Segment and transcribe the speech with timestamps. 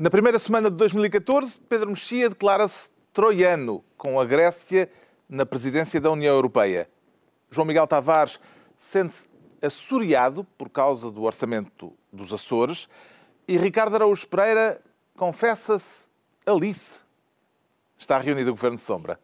[0.00, 4.90] Na primeira semana de 2014, Pedro Mexia declara-se troiano, com a Grécia
[5.28, 6.88] na presidência da União Europeia.
[7.50, 8.40] João Miguel Tavares
[8.78, 9.28] sente-se
[9.60, 12.88] assoreado por causa do orçamento dos Açores
[13.46, 14.80] e Ricardo Araújo Pereira
[15.18, 16.08] confessa-se
[16.46, 17.00] Alice.
[17.98, 19.20] Está reunido o Governo de Sombra.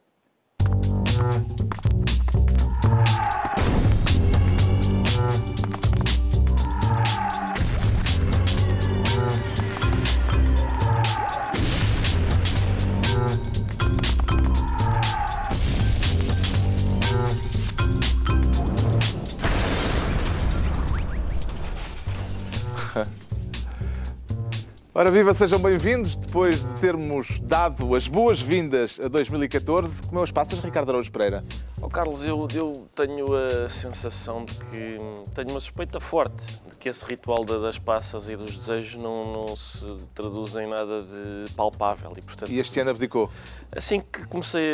[24.98, 26.16] Ora, viva, sejam bem-vindos.
[26.16, 31.44] Depois de termos dado as boas-vindas a 2014, comeu as passas, Ricardo Araújo Pereira.
[31.82, 34.96] Oh, Carlos, eu, eu, tenho a sensação de que
[35.34, 39.54] tenho uma suspeita forte de que esse ritual das passas e dos desejos não, não
[39.54, 42.14] se traduz em nada de palpável.
[42.16, 43.30] E, portanto, e este ano abdicou?
[43.72, 44.64] Assim que comecei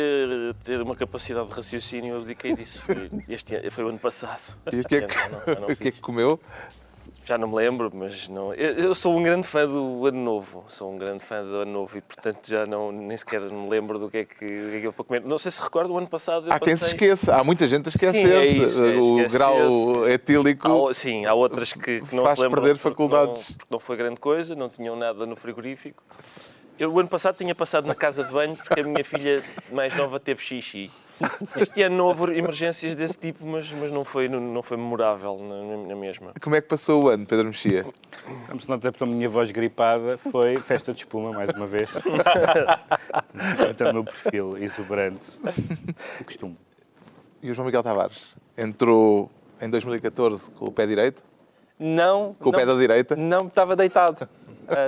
[0.51, 2.81] a ter uma capacidade de raciocínio, eu abdiquei disso.
[2.83, 4.39] Foi, este ano, foi o ano passado.
[4.71, 6.39] E o que é que, não, não, o que, é que comeu?
[7.25, 8.53] Já não me lembro, mas não.
[8.53, 10.65] Eu, eu, sou um grande fã do Ano Novo.
[10.67, 13.97] Sou um grande fã do Ano Novo e, portanto, já não, nem sequer me lembro
[13.97, 15.21] do que é que, do que, é que eu vou comer.
[15.21, 16.51] Não sei se recordo, o ano passado.
[16.51, 16.65] Há passei...
[16.65, 17.35] quem se esqueça.
[17.35, 18.85] Há muita gente a esquecer-se.
[18.85, 20.89] É o grau etílico.
[20.89, 22.61] Há, sim, há outras que, que não faz se lembram.
[22.61, 23.49] perder faculdades.
[23.49, 26.03] Não, porque não foi grande coisa, não tinham nada no frigorífico.
[26.77, 29.95] Eu, o ano passado, tinha passado na casa de banho porque a minha filha mais
[29.95, 30.91] nova teve xixi.
[31.57, 35.37] Este ano não houve emergências desse tipo, mas, mas não, foi, não, não foi memorável
[35.39, 36.33] na, na, mesma.
[36.41, 37.85] Como é que passou o ano, Pedro Mexia?
[38.47, 41.89] Vamos não dizer porque a minha voz gripada foi festa de espuma, mais uma vez.
[43.69, 45.39] Então, o meu perfil exuberante.
[46.19, 46.57] O costume.
[47.41, 48.35] E o João Miguel Tavares?
[48.57, 49.29] Entrou
[49.59, 51.23] em 2014 com o pé direito?
[51.79, 52.35] Não.
[52.35, 53.15] Com o não, pé da direita?
[53.15, 54.27] Não, estava deitado.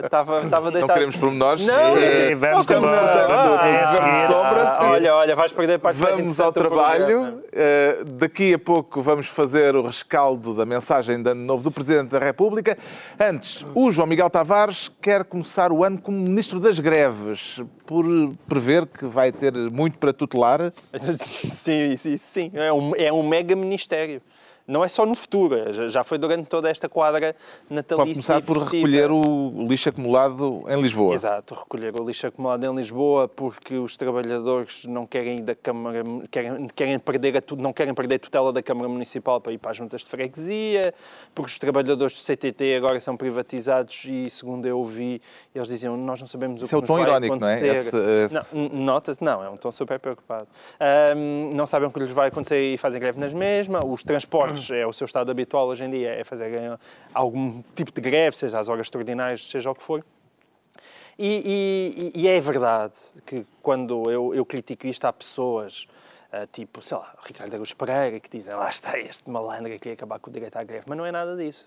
[0.03, 0.79] Estava uh, deitado.
[0.79, 1.67] Não queremos pormenores.
[1.67, 4.89] Não, é, vamos estamos portanto ah, sombra.
[4.91, 7.41] olha, olha, vais perder parte Vamos ao trabalho.
[7.45, 12.09] Uh, daqui a pouco vamos fazer o rescaldo da mensagem de ano novo do Presidente
[12.09, 12.77] da República.
[13.19, 18.05] Antes, o João Miguel Tavares quer começar o ano como Ministro das Greves, por
[18.47, 20.71] prever que vai ter muito para tutelar.
[21.01, 22.51] Sim, sim, sim.
[22.53, 24.21] É um, é um mega ministério
[24.67, 25.55] não é só no futuro,
[25.89, 27.35] já foi durante toda esta quadra
[27.69, 27.97] natalícia.
[27.97, 31.13] Pode começar por recolher o lixo acumulado em Lisboa.
[31.13, 36.67] Exato, recolher o lixo acumulado em Lisboa porque os trabalhadores não querem da Câmara, querem,
[36.67, 39.77] querem perder a, não querem perder a tutela da Câmara Municipal para ir para as
[39.77, 40.93] juntas de freguesia,
[41.33, 45.21] porque os trabalhadores do CTT agora são privatizados e, segundo eu ouvi,
[45.53, 47.67] eles diziam nós não sabemos o Isso que é o tom irónico, acontecer.
[47.67, 48.23] não é?
[48.25, 48.57] Esse, esse...
[48.57, 50.47] Nota-se, não, é um tom super preocupado.
[51.15, 54.54] Um, não sabem o que lhes vai acontecer e fazem greve nas mesmas, os transportes
[54.71, 56.77] é o seu estado habitual hoje em dia, é fazer
[57.13, 60.03] algum tipo de greve, seja às horas extraordinárias, seja o que for.
[61.17, 65.87] E, e, e é verdade que quando eu, eu critico isto, há pessoas
[66.33, 69.93] Uh, tipo, sei lá, Ricardo Araújo Pereira, que dizem lá está este malandro que ia
[69.93, 71.65] acabar com o direito à greve, mas não é nada disso.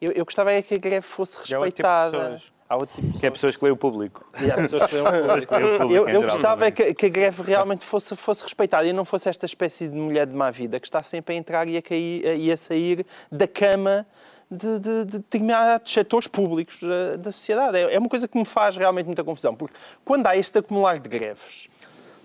[0.00, 2.40] Eu, eu gostava é que a greve fosse respeitada.
[2.68, 4.26] Há outro tipo de Que é pessoas que leem o público.
[4.40, 5.94] E há pessoas que leem o público.
[5.94, 9.28] eu, eu gostava é que, que, a greve realmente fosse, fosse respeitada e não fosse
[9.28, 12.38] esta espécie de mulher de má vida que está sempre a entrar e a, cair,
[12.38, 14.06] e a sair da cama
[14.50, 17.78] de, de, de determinados setores públicos da, da sociedade.
[17.78, 20.98] É, é uma coisa que me faz realmente muita confusão, porque quando há este acumular
[20.98, 21.68] de greves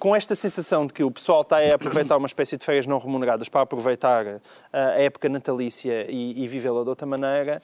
[0.03, 2.97] com esta sensação de que o pessoal está a aproveitar uma espécie de férias não
[2.97, 4.41] remuneradas para aproveitar uh,
[4.73, 7.63] a época natalícia e, e vivê-la de outra maneira,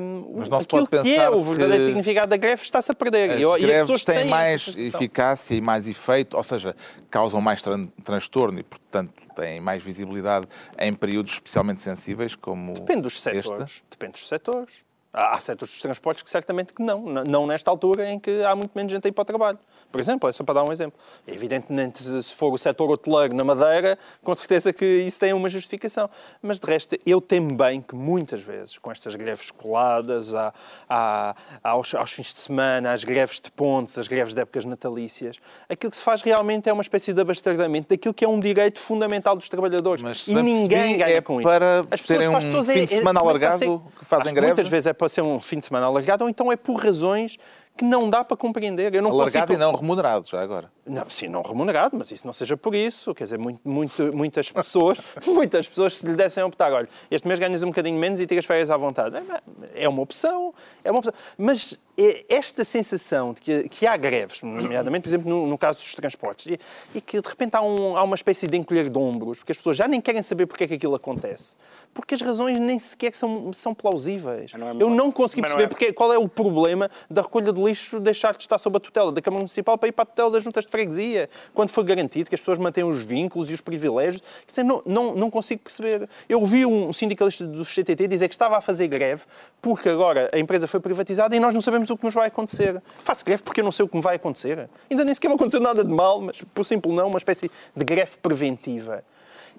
[0.00, 3.32] um, Mas não aquilo que é o verdadeiro significado da greve está-se a perder.
[3.32, 6.74] As e, greves e as pessoas têm, têm mais eficácia e mais efeito, ou seja,
[7.10, 10.48] causam mais tran transtorno e, portanto, têm mais visibilidade
[10.78, 13.70] em períodos especialmente sensíveis como Depende dos setores.
[13.70, 13.84] Este.
[13.90, 14.87] Depende dos setores.
[15.20, 17.00] Há setores dos transportes que certamente que não.
[17.02, 19.58] Não nesta altura em que há muito menos gente a ir para o trabalho.
[19.90, 20.98] Por exemplo, é só para dar um exemplo.
[21.26, 26.08] Evidentemente, se for o setor hoteleiro na Madeira, com certeza que isso tem uma justificação.
[26.40, 30.54] Mas, de resto, eu temo bem que muitas vezes, com estas greves coladas à,
[30.88, 35.36] à, aos, aos, fins de semana, às greves de pontes, às greves de épocas natalícias,
[35.68, 38.78] aquilo que se faz realmente é uma espécie de abastardamento daquilo que é um direito
[38.78, 40.02] fundamental dos trabalhadores.
[40.02, 41.48] Mas, e ninguém ganha é com isso.
[41.48, 44.52] para As terem um fim de é- semana é, alargado que fazem greve?
[44.52, 47.36] Muitas vezes é para ser um fim de semana alargado, ou então é por razões
[47.76, 48.94] que não dá para compreender.
[48.94, 49.62] Eu não Alargado consigo...
[49.62, 50.70] e não remunerado, já agora.
[50.88, 53.14] Não, sim, não remunerado, mas isso não seja por isso.
[53.14, 57.26] Quer dizer, muito, muito, muitas pessoas, muitas pessoas se lhe dessem a optar, olha, este
[57.26, 59.16] mês ganhas um bocadinho menos e tiras férias à vontade.
[59.16, 61.12] É, é uma opção, é uma opção.
[61.36, 65.80] Mas é esta sensação de que, que há greves, nomeadamente, por exemplo, no, no caso
[65.80, 66.58] dos transportes, e,
[66.94, 69.58] e, que de repente há, um, há uma espécie de encolher de ombros, porque as
[69.58, 71.56] pessoas já nem querem saber porque é que aquilo acontece,
[71.92, 74.52] porque as razões nem sequer são, são plausíveis.
[74.52, 75.68] Não é Eu não consegui perceber não é...
[75.68, 79.10] porque, qual é o problema da recolha do lixo deixar de estar sob a tutela
[79.10, 82.28] da Câmara Municipal para ir para a tutela das juntas de freguesia, quando for garantido
[82.28, 84.22] que as pessoas mantêm os vínculos e os privilégios.
[84.46, 86.08] Dizer, não, não, não consigo perceber.
[86.28, 89.24] Eu ouvi um sindicalista do CTT dizer que estava a fazer greve
[89.60, 92.80] porque agora a empresa foi privatizada e nós não sabemos o que nos vai acontecer.
[93.02, 94.68] Faço greve porque eu não sei o que me vai acontecer.
[94.90, 97.84] Ainda nem sequer me aconteceu nada de mal, mas por simples não, uma espécie de
[97.84, 99.02] greve preventiva.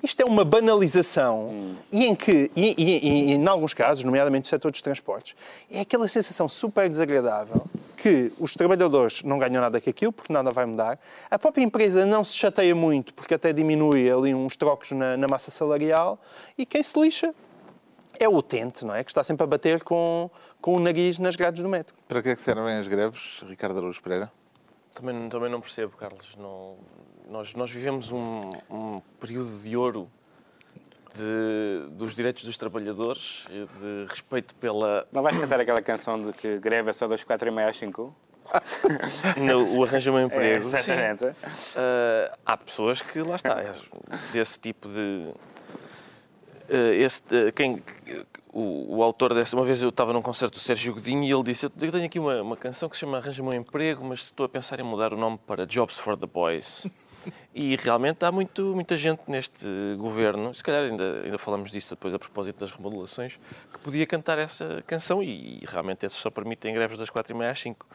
[0.01, 1.75] Isto é uma banalização hum.
[1.91, 5.35] e em que, e, e, e, em alguns casos, nomeadamente no setor dos transportes,
[5.69, 7.65] é aquela sensação super desagradável
[8.01, 10.97] que os trabalhadores não ganham nada com aquilo, porque nada vai mudar.
[11.29, 15.27] A própria empresa não se chateia muito, porque até diminui ali uns trocos na, na
[15.27, 16.17] massa salarial.
[16.57, 17.35] E quem se lixa
[18.17, 19.03] é o utente, não é?
[19.03, 20.31] Que está sempre a bater com,
[20.61, 21.93] com o nariz nas grades do metro.
[22.07, 24.31] Para que é que servem as greves, Ricardo Araújo Pereira?
[24.95, 26.35] Também, também não percebo, Carlos.
[26.37, 26.77] Não,
[27.29, 30.09] nós, nós vivemos um, um período de ouro
[31.15, 35.07] de, dos direitos dos trabalhadores, de respeito pela.
[35.11, 37.77] Não vais cantar aquela canção de que greve é só das 4 e meia às
[37.77, 38.15] 5?
[39.37, 40.55] no, o arranja um emprego.
[40.55, 41.25] É, exatamente.
[41.25, 43.73] Uh, há pessoas que, lá está, é
[44.33, 45.33] desse tipo de.
[46.69, 47.81] Uh, esse, uh, quem,
[48.51, 49.55] o, o, autor dessa.
[49.55, 52.19] Uma vez eu estava num concerto do Sérgio Godinho e ele disse: Eu tenho aqui
[52.19, 55.13] uma, uma canção que se chama Arranja-me um emprego, mas estou a pensar em mudar
[55.13, 56.85] o nome para Jobs for the Boys.
[57.53, 59.65] E realmente há muito, muita gente neste
[59.97, 63.39] governo, se calhar ainda, ainda falamos disso depois a propósito das remodelações,
[63.73, 67.37] que podia cantar essa canção e, e realmente esses só permitem greves das quatro e
[67.37, 67.85] meia às cinco.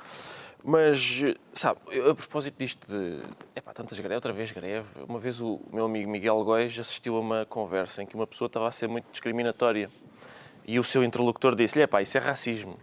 [0.67, 1.23] Mas,
[1.53, 1.79] sabe,
[2.11, 3.21] a propósito disto de.
[3.55, 4.89] É pá, tantas greves, outra vez greve.
[5.07, 8.47] Uma vez o meu amigo Miguel Góis assistiu a uma conversa em que uma pessoa
[8.47, 9.91] estava a ser muito discriminatória
[10.67, 12.79] e o seu interlocutor disse-lhe: é pá, isso é racismo.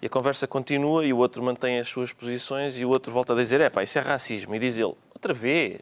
[0.00, 3.34] E a conversa continua e o outro mantém as suas posições e o outro volta
[3.34, 4.54] a dizer: é pá, isso é racismo.
[4.54, 5.80] E diz ele: outra vez.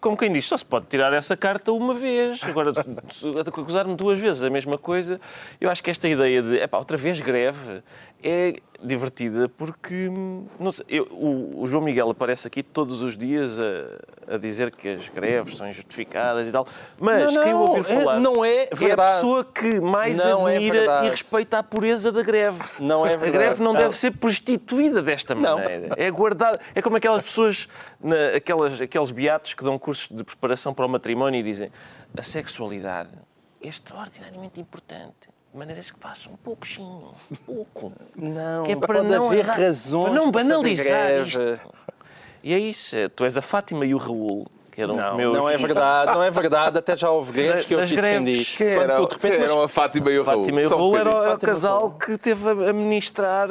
[0.00, 2.38] Como quem diz, só se pode tirar essa carta uma vez.
[2.42, 2.70] Agora,
[3.46, 5.18] acusar-me duas vezes a mesma coisa,
[5.60, 7.82] eu acho que esta ideia de, é pá, outra vez greve,
[8.22, 10.10] é divertida porque
[10.72, 14.88] sei, eu, o, o, João Miguel aparece aqui todos os dias a, a, dizer que
[14.88, 16.66] as greves são injustificadas e tal,
[17.00, 20.48] mas não, quem o ouvir é, falar não é, é a pessoa que mais não
[20.48, 22.62] é admira é e respeita a pureza da greve.
[22.80, 23.28] Não é verdade.
[23.28, 23.80] A greve não, não.
[23.80, 25.88] deve ser prostituída desta maneira.
[25.88, 25.96] Não.
[25.96, 26.60] É guardada.
[26.74, 27.68] É como aquelas pessoas,
[28.00, 31.70] na, aquelas, aqueles beatos que dão cursos de preparação para o matrimónio e dizem
[32.16, 33.10] a sexualidade
[33.60, 37.14] é extraordinariamente importante de maneiras que façam um pouquinho,
[37.46, 37.92] pouco.
[38.14, 41.60] Não, que é para não haver razões para não banalizar isto.
[42.42, 45.34] E é isso, é, tu és a Fátima e o Raul, que eram não, meus...
[45.34, 46.78] Não é verdade, não é verdade.
[46.78, 48.44] Até já houve greves que eu te defendi.
[48.44, 50.40] Que era, Quando, repente, eram a Fátima e o Raul.
[50.40, 53.48] Fátima e o Raul era, era o casal que teve a ministrar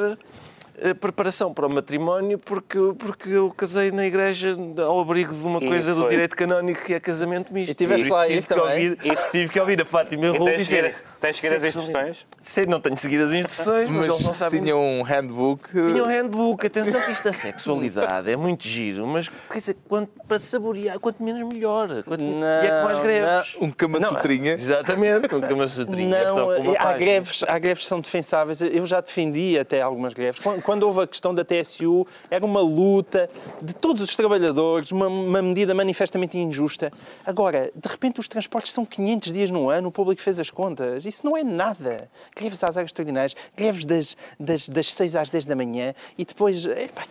[1.00, 5.94] preparação para o matrimónio porque, porque eu casei na igreja ao abrigo de uma coisa
[5.94, 7.70] do direito canónico que é casamento misto.
[7.72, 8.90] E tiveste lá isso também?
[8.90, 10.94] Ouvir, tive que ouvir a Fátima e o Raul dizer...
[11.18, 12.26] Tens seguido as instruções?
[12.38, 14.60] Sei, não tenho seguido as instruções, mas, mas eles não sabem.
[14.60, 15.70] Tinha um handbook.
[15.70, 16.66] Tinha um handbook.
[16.66, 21.22] Atenção que isto da sexualidade é muito giro, mas quer dizer, quanto, para saborear, quanto
[21.22, 22.02] menos melhor.
[22.02, 23.56] Quanto, não, e é com as greves.
[23.58, 23.66] Não.
[23.66, 24.52] Um cama-sutrinha.
[24.52, 26.16] Exatamente, um cama-sutrinha.
[26.16, 28.60] É não, é há, greves, há greves que são defensáveis.
[28.60, 30.38] Eu já defendi até algumas greves.
[30.38, 33.30] Quando, quando houve a questão da TSU, era uma luta
[33.62, 36.92] de todos os trabalhadores, uma, uma medida manifestamente injusta.
[37.24, 41.06] Agora, de repente, os transportes são 500 dias no ano, o público fez as contas.
[41.06, 42.10] Isso não é nada.
[42.34, 46.66] Greves às áreas extraordinárias, greves das, das, das 6 às 10 da manhã e depois.
[46.66, 47.04] Epá,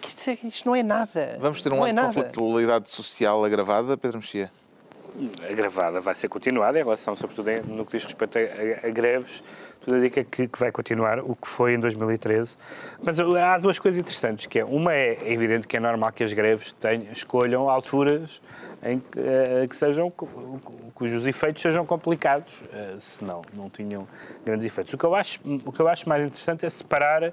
[0.44, 1.38] isto não é nada.
[1.40, 4.52] Vamos ter um ano de conflitualidade social agravada, Pedro Mexia?
[5.50, 9.42] Agravada vai ser continuada em relação, sobretudo no que diz respeito a, a, a greves,
[9.82, 12.58] tudo indica que, que, vai continuar o que foi em 2013.
[13.02, 16.24] Mas há duas coisas interessantes, que é, uma é, é evidente que é normal que
[16.24, 18.42] as greves tenham, escolham alturas
[18.84, 20.12] em que, uh, que sejam,
[20.94, 24.08] cujos efeitos sejam complicados, uh, senão não tinham
[24.44, 24.94] grandes efeitos.
[24.94, 27.32] O que, eu acho, o que eu acho mais interessante é separar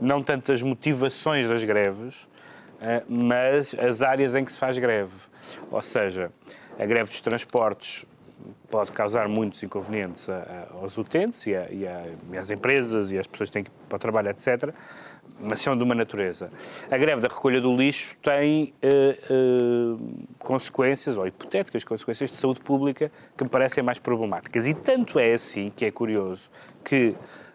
[0.00, 5.29] não tanto as motivações das greves, uh, mas as áreas em que se faz greve.
[5.70, 6.32] Ou seja,
[6.78, 8.06] a greve dos transportes
[8.70, 11.84] pode causar muitos inconvenientes a, a, aos utentes e, a, e,
[12.32, 14.74] e, às empresas e às pessoas que têm que ir para o trabalho, etc
[15.38, 16.50] mas são de uma natureza.
[16.90, 22.60] A greve da recolha do lixo tem uh, uh, consequências, ou hipotéticas consequências de saúde
[22.60, 24.66] pública, que me parecem mais problemáticas.
[24.66, 26.50] E tanto é assim, que é curioso,
[26.84, 27.14] que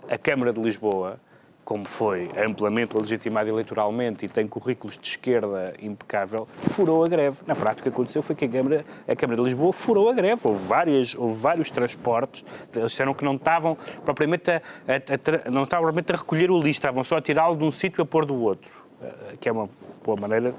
[0.09, 1.19] a Câmara de Lisboa
[1.65, 7.39] como foi amplamente legitimado eleitoralmente e tem currículos de esquerda impecável, furou a greve.
[7.47, 10.13] Na prática, o que aconteceu foi que a Câmara, a Câmara de Lisboa furou a
[10.13, 10.39] greve.
[10.45, 15.63] Houve, várias, houve vários transportes, eles disseram que não estavam propriamente a, a, a não
[15.63, 18.25] estavam propriamente a recolher o lixo, estavam só a tirá-lo de um sítio a pôr
[18.25, 18.69] do outro
[19.01, 19.67] eh, que é uma
[20.03, 20.53] boa maneira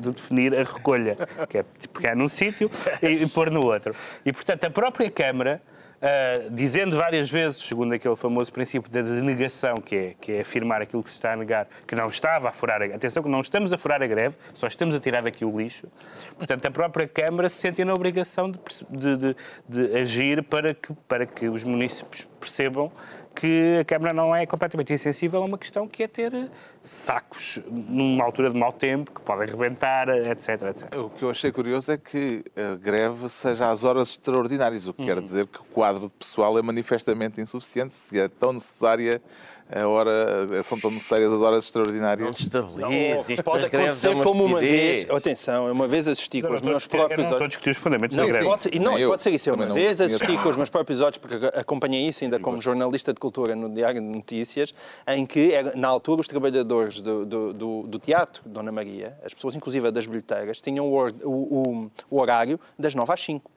[0.00, 1.16] de definir a recolha,
[1.48, 2.70] que é pegar num sítio
[3.02, 3.94] e, e pôr no outro.
[4.24, 5.60] E, portanto, a própria Câmara
[5.96, 10.82] Uh, dizendo várias vezes, segundo aquele famoso princípio da denegação, que é, que é afirmar
[10.82, 12.94] aquilo que se está a negar, que não estava a furar a greve.
[12.94, 15.88] Atenção, que não estamos a furar a greve, só estamos a tirar daqui o lixo.
[16.36, 18.58] Portanto, a própria Câmara se sente na obrigação de,
[18.90, 19.36] de, de,
[19.66, 22.92] de agir para que, para que os municípios percebam
[23.36, 26.50] que a Câmara não é completamente insensível a uma questão que é ter
[26.82, 30.94] sacos numa altura de mau tempo, que podem rebentar, etc, etc.
[30.96, 35.04] O que eu achei curioso é que a greve seja às horas extraordinárias, o que
[35.04, 39.20] quer dizer que o quadro de pessoal é manifestamente insuficiente, se é tão necessária
[39.68, 42.24] a hora, são tão necessárias as horas extraordinárias.
[42.24, 46.60] Não destabilize, isto pode acontecer é como uma vez, atenção, uma vez assisti com os
[46.60, 47.32] meus próprios olhos.
[47.32, 48.44] Estou a discutir os fundamentos não, da greve.
[48.44, 51.34] Pode, e não, pode ser isso, uma vez assisti com os meus próprios olhos, porque
[51.54, 54.72] acompanhei isso ainda como jornalista de cultura no Diário de Notícias,
[55.06, 59.56] em que, na altura, os trabalhadores do, do, do, do teatro, Dona Maria, as pessoas,
[59.56, 63.50] inclusive das bilheteiras, tinham o, o, o horário das 9 às 5.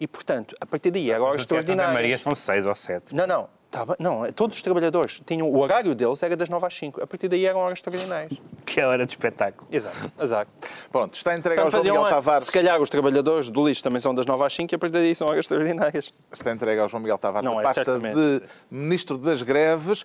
[0.00, 1.92] E, portanto, a partir daí, agora extraordinário.
[1.92, 3.14] Dona Maria são 6 ou 7.
[3.14, 3.48] Não, não.
[3.74, 7.02] Tá não, todos os trabalhadores tinham o horário deles era das 9 às 5.
[7.02, 8.38] A partir daí eram horas extraordinárias.
[8.64, 9.66] Que é hora de espetáculo.
[9.68, 10.50] Exato, exato.
[10.92, 12.44] Pronto, está entregue ao João Miguel Tavares.
[12.44, 14.92] Se calhar os trabalhadores do lixo também são das 9 às 5 e a partir
[14.92, 16.12] daí são horas extraordinárias.
[16.32, 18.14] Está entregue ao João Miguel Tavares não, a é, pasta certamente.
[18.14, 20.04] de Ministro das Greves.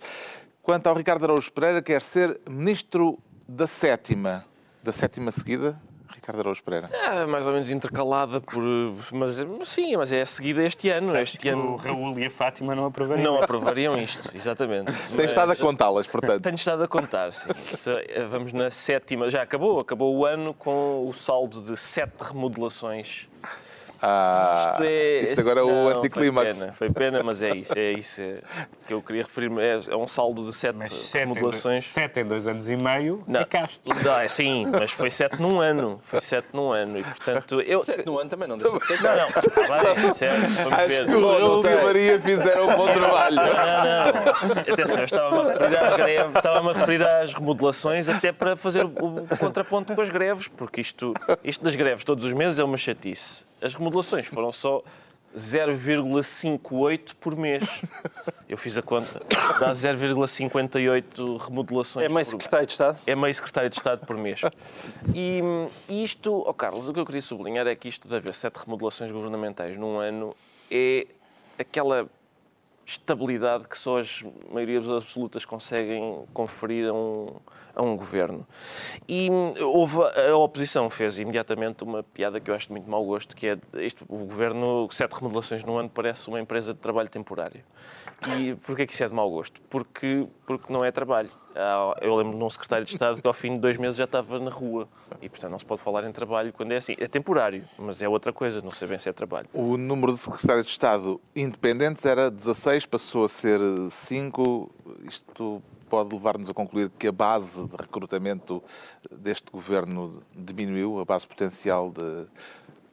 [0.63, 4.45] Quanto ao Ricardo Araújo Pereira, quer ser Ministro da Sétima.
[4.81, 5.79] Da sétima seguida?
[6.29, 6.88] Ricardo Araújo Pereira?
[6.93, 8.62] É, mais ou menos intercalada por.
[9.12, 11.07] Mas sim, mas é a seguida este ano.
[11.07, 11.74] Sabes este ano.
[11.74, 13.33] O Raul e a Fátima não aprovariam.
[13.33, 14.91] Não aprovariam isto, exatamente.
[15.09, 15.25] Tem mas...
[15.25, 16.43] estado a contá-las, portanto.
[16.43, 17.50] Tenho estado a contar, sim.
[18.07, 19.29] Eh, vamos na sétima.
[19.29, 23.27] Já acabou, acabou o ano com o saldo de sete remodelações
[24.01, 26.60] ah, isto, é, isto agora é o anticlímax.
[26.60, 28.39] Foi, foi pena, mas é isso, é isso é,
[28.88, 29.62] que eu queria referir-me.
[29.62, 30.77] É, é, um saldo de sete
[31.13, 31.86] remodelações.
[31.86, 33.82] Sete em dois anos e meio não, é casto.
[34.03, 36.00] Não, é, sim, mas foi sete num ano.
[36.03, 37.00] Foi sete num ano.
[37.00, 37.79] E, portanto, eu...
[37.84, 39.27] Sete num ano também não deixa de ser Não, não.
[39.68, 41.06] Vai, certo, Acho ver.
[41.06, 43.36] que o Raul e a Maria fizeram um bom trabalho.
[43.36, 44.74] Não, não.
[44.74, 49.94] Atenção, eu estava-me a referir estava-me a referir às remodelações até para fazer o contraponto
[49.94, 51.13] com as greves, porque isto,
[51.44, 53.88] isto das greves todos os meses é uma chatice as remodelações
[54.27, 54.84] foram só
[55.36, 57.63] 0,58 por mês.
[58.48, 59.22] Eu fiz a conta.
[59.60, 62.05] Dá 0,58 remodelações.
[62.05, 63.00] É meio secretário de Estado?
[63.05, 64.41] É meio secretário de Estado por mês.
[65.13, 65.41] E,
[65.88, 69.12] isto, oh Carlos, o que eu queria sublinhar é que isto de haver sete remodelações
[69.12, 70.36] governamentais num ano
[70.72, 71.08] é
[71.58, 72.10] aquela
[72.89, 77.27] estabilidade que só as maiorias absolutas conseguem conferir a um,
[77.75, 78.48] a um governo.
[79.08, 79.29] E
[79.62, 83.48] houve, a oposição fez imediatamente uma piada que eu acho de muito mau gosto, que
[83.48, 87.62] é isto, o governo, sete remodelações no ano, parece uma empresa de trabalho temporário.
[88.38, 89.62] E porquê que isso é de mau gosto?
[89.69, 91.29] Porque, porque não é trabalho.
[92.01, 94.39] Eu lembro de um secretário de Estado que ao fim de dois meses já estava
[94.39, 94.88] na rua.
[95.22, 96.96] E, portanto, não se pode falar em trabalho quando é assim.
[96.98, 99.48] É temporário, mas é outra coisa, não sei bem se é trabalho.
[99.53, 103.60] O número de secretários de Estado independentes era 16, passou a ser
[103.91, 104.72] 5.
[105.03, 108.63] Isto pode levar-nos a concluir que a base de recrutamento
[109.12, 112.25] deste governo diminuiu, a base potencial de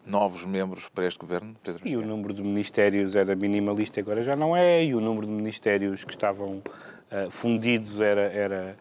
[0.04, 1.56] novos membros para este governo?
[1.62, 5.26] Pedro e o número de ministérios era minimalista, agora já não é, e o número
[5.26, 6.62] de ministérios que estavam
[7.24, 8.76] uh, fundidos era, era,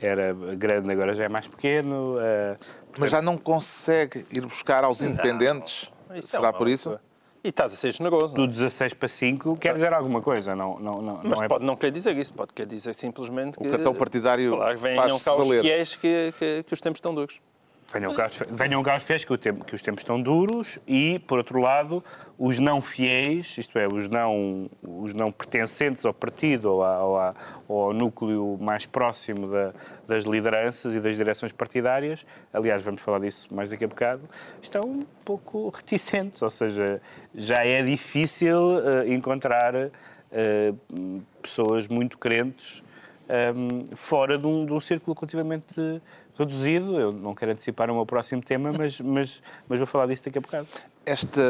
[0.00, 2.16] era grande, agora já é mais pequeno.
[2.16, 3.00] Uh, portanto...
[3.00, 5.90] Mas já não consegue ir buscar aos independentes?
[6.08, 6.98] Não, Será é por isso?
[7.42, 8.34] E estás a ser generoso.
[8.34, 11.48] Do 16 para 5 quer dizer alguma coisa, não, não, não, Mas não, é...
[11.48, 13.66] pode, não quer dizer isso, pode quer dizer simplesmente que...
[13.66, 15.80] O cartão partidário claro, faz-se valer.
[15.80, 17.40] Os que, que, que os tempos estão duros.
[17.92, 21.38] Venham cá, venham cá os fiéis que, tempo, que, os tempos estão duros e, por
[21.38, 22.04] outro lado,
[22.38, 27.18] os não fiéis, isto é, os não, os não pertencentes ao partido ou, à, ou,
[27.18, 27.34] à,
[27.66, 29.72] ou ao núcleo mais próximo da,
[30.06, 34.22] das lideranças e das direções partidárias, aliás, vamos falar disso mais daqui a bocado,
[34.62, 37.02] estão um pouco reticentes, ou seja,
[37.34, 42.82] já é difícil uh, encontrar uh, pessoas muito crentes
[43.30, 46.02] um, eh, fora de um, de um círculo relativamente
[46.40, 46.98] reduzido.
[46.98, 50.38] Eu não quero antecipar o meu próximo tema, mas, mas, mas vou falar disso daqui
[50.38, 50.68] a bocado.
[51.04, 51.42] Esta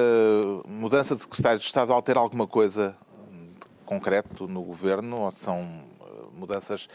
[0.66, 2.96] mudança de secretário de Estado altera alguma coisa
[3.30, 5.60] de concreto no governo ou são
[6.00, 6.88] eh, mudanças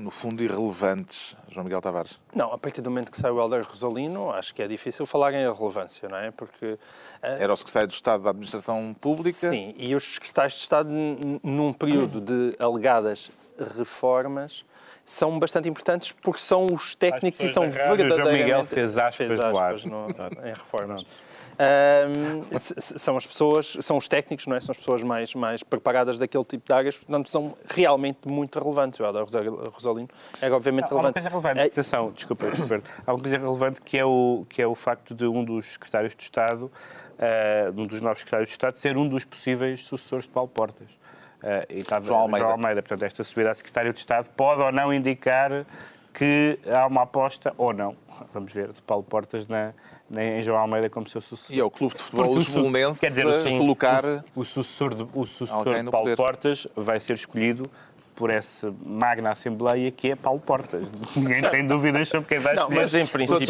[0.00, 2.18] no fundo, irrelevantes, João Miguel Tavares?
[2.34, 5.34] Não, a partir do momento que sai o Helder Rosalino, acho que é difícil falar
[5.34, 6.30] em irrelevância, não é?
[6.30, 6.66] Porque...
[6.66, 6.78] Uh...
[7.22, 9.50] Era o secretário de Estado da Administração Pública?
[9.50, 10.88] Sim, e os secretários de Estado,
[11.42, 13.30] num período de alegadas
[13.76, 14.64] reformas,
[15.04, 18.22] são bastante importantes porque são os técnicos e são verdadeiramente...
[18.22, 20.06] João Miguel fez aspas, fez aspas no,
[20.44, 21.04] em reformas.
[21.60, 24.60] Um, são as pessoas, são os técnicos, não é?
[24.60, 28.98] São as pessoas mais, mais preparadas daquele tipo de áreas, portanto são realmente muito relevantes.
[28.98, 29.26] Eu adoro
[29.70, 30.08] Rosalino,
[30.40, 30.94] é obviamente relevante.
[30.94, 31.64] Há uma coisa relevante, é...
[31.64, 35.26] atenção, desculpa, desculpa, há uma coisa relevante que é, o, que é o facto de
[35.26, 36.70] um dos secretários de Estado
[37.20, 40.88] uh, um dos novos secretários de Estado, ser um dos possíveis sucessores de Paulo Portas.
[41.42, 42.46] Uh, e estava, João Almeida.
[42.46, 42.82] João Almeida.
[42.82, 45.64] Portanto, esta subida a secretário de Estado pode ou não indicar
[46.12, 47.96] que há uma aposta, ou não,
[48.32, 49.72] vamos ver, de Paulo Portas na,
[50.08, 51.54] na, em João Almeida como seu sucessor.
[51.54, 54.04] E é o Clube de Futebol Lisboonense quer dizer, sim, colocar...
[54.04, 56.16] O, o sucessor de, o sucessor de Paulo poder.
[56.16, 57.70] Portas vai ser escolhido
[58.14, 60.90] por essa magna Assembleia que é Paulo Portas.
[61.16, 62.74] Ninguém tem dúvidas sobre quem vai escolher.
[62.74, 63.44] Não, mas em princípio,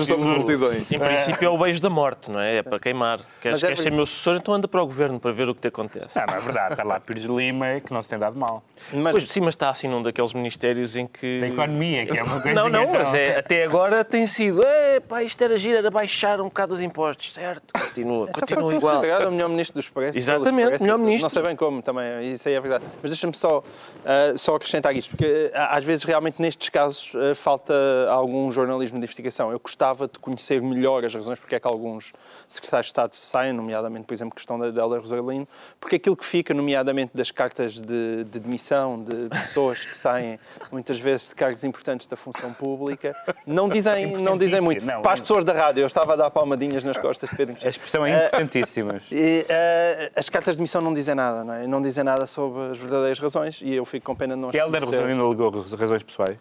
[0.90, 2.56] em princípio é o beijo da morte, não é?
[2.56, 3.20] É para queimar.
[3.40, 5.60] Queres, é queres ser meu sucessor, então anda para o governo para ver o que
[5.60, 6.18] te acontece.
[6.18, 6.72] Não, não é verdade.
[6.72, 8.62] Está lá Pires Lima que não se tem dado mal.
[8.92, 11.40] Mas, pois, sim, mas está assim num daqueles ministérios em que...
[11.40, 14.62] Da economia, que é uma coisa Não, não, mas é, até agora tem sido
[15.08, 17.72] pá, isto era giro, era baixar um bocado os impostos, certo?
[17.72, 18.96] Continua, então, continua igual.
[18.96, 20.18] Obrigado, o melhor ministro dos Expresso.
[20.18, 21.24] Exatamente, melhor ministro.
[21.24, 22.84] Não sei bem como também, isso aí é verdade.
[23.02, 27.34] Mas deixa-me só, uh, só acrescentar isto, porque uh, às vezes realmente nestes casos uh,
[27.34, 27.74] falta
[28.10, 29.50] algum jornalismo de investigação.
[29.50, 32.12] Eu gostava de conhecer melhor as razões porque é que alguns
[32.48, 35.46] secretários de Estado saem, nomeadamente, por exemplo, a questão da Délia Rosalino,
[35.78, 40.38] porque aquilo que fica, nomeadamente, das cartas de, de demissão de pessoas que saem
[40.70, 43.14] muitas vezes de cargos importantes da função pública,
[43.46, 44.84] não dizem, não dizem muito.
[44.84, 47.56] Não, Para as pessoas da rádio, eu estava a dar palmadinhas nas costas de Pedro
[47.62, 48.94] A expressão é importantíssima.
[48.94, 51.66] Uh, e, uh, as cartas de demissão não dizem nada, não é?
[51.66, 54.84] Não dizem nada sobre as verdadeiras razões e eu fico com pena não Que Helder
[54.84, 56.38] Rosalino alegou razões pessoais?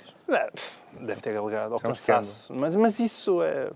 [0.99, 2.53] Deve ter alegado ao é cansaço.
[2.53, 3.69] Mas, mas isso é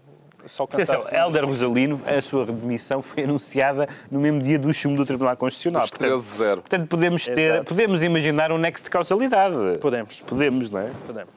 [0.45, 5.05] só Atenção, Helder Rosalino, a sua demissão foi anunciada no mesmo dia do chumbo do
[5.05, 5.87] Tribunal Constitucional.
[5.87, 6.55] Portanto, 13-0.
[6.55, 9.55] Portanto, podemos, ter, podemos imaginar um nexo de causalidade.
[9.79, 10.21] Podemos.
[10.21, 10.91] Podemos, não é?
[11.07, 11.33] Podemos.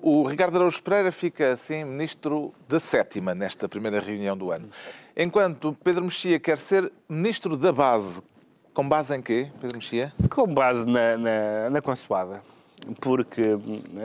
[0.00, 4.68] O Ricardo Araújo Pereira fica, assim, ministro da sétima nesta primeira reunião do ano.
[5.16, 8.20] Enquanto Pedro Mexia quer ser ministro da base.
[8.74, 10.12] Com base em quê, Pedro Mexia?
[10.30, 12.40] Com base na, na, na consoada
[13.00, 13.42] porque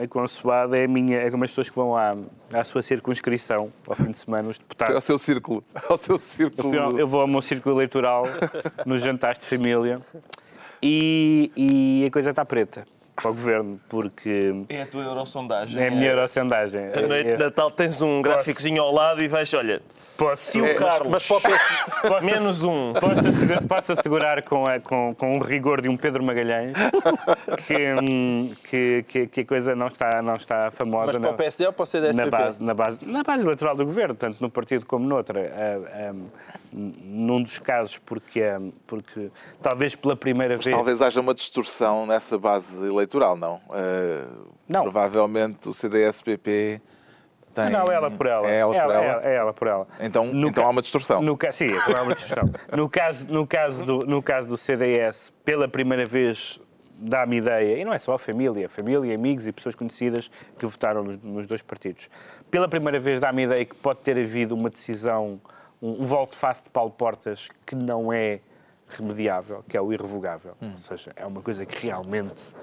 [0.00, 2.16] a consoada é a minha, é como as pessoas que vão à,
[2.52, 4.94] à sua circunscrição ao fim de semana, os deputados.
[4.94, 5.64] Ao seu círculo.
[5.88, 6.74] Ao seu círculo.
[6.74, 8.24] Eu, eu vou ao meu círculo eleitoral,
[8.86, 10.00] nos jantares de família,
[10.82, 12.86] e, e a coisa está preta
[13.20, 14.64] para o governo, porque.
[14.68, 15.82] É a tua eurosondagem.
[15.82, 16.92] É a minha eurosondagem.
[16.92, 19.82] A noite de Natal tens um gráficozinho ao lado e vais, olha,
[20.18, 21.42] Posso, Tio é, Carlos, mas, mas
[22.02, 22.92] posso, menos um.
[22.92, 26.72] Posso assegurar, posso assegurar com, a, com, com o rigor de um Pedro Magalhães
[27.68, 31.12] que, que, que, que, a coisa não está, não está famosa.
[31.12, 32.24] Mas para o PSD ou para o CDSPP?
[32.24, 35.40] Na base, na, base, na base eleitoral do governo, tanto no partido como noutra.
[35.40, 36.28] Uh, um,
[36.72, 38.42] num dos casos, porque,
[38.86, 39.30] porque
[39.62, 40.76] talvez pela primeira mas vez.
[40.76, 43.56] Talvez haja uma distorção nessa base eleitoral, não?
[43.68, 44.82] Uh, não.
[44.82, 46.80] Provavelmente o CDSPP
[47.54, 47.70] tem...
[47.70, 48.48] Não, ela por ela.
[48.48, 48.94] É ela por ela?
[48.94, 49.24] ela?
[49.24, 49.88] É ela por ela.
[50.00, 50.68] Então, no então ca...
[50.68, 51.22] há uma distorção.
[51.22, 51.50] No ca...
[51.50, 52.50] Sim, então há uma distorção.
[52.76, 56.60] no, caso, no, caso do, no caso do CDS, pela primeira vez
[57.00, 60.66] dá-me ideia, e não é só a família, a família, amigos e pessoas conhecidas que
[60.66, 62.08] votaram nos, nos dois partidos.
[62.50, 65.40] Pela primeira vez dá-me ideia que pode ter havido uma decisão,
[65.80, 68.40] um, um volte-face de Paulo Portas que não é
[68.88, 70.54] remediável, que é o irrevogável.
[70.60, 70.72] Hum.
[70.72, 72.54] Ou seja, é uma coisa que realmente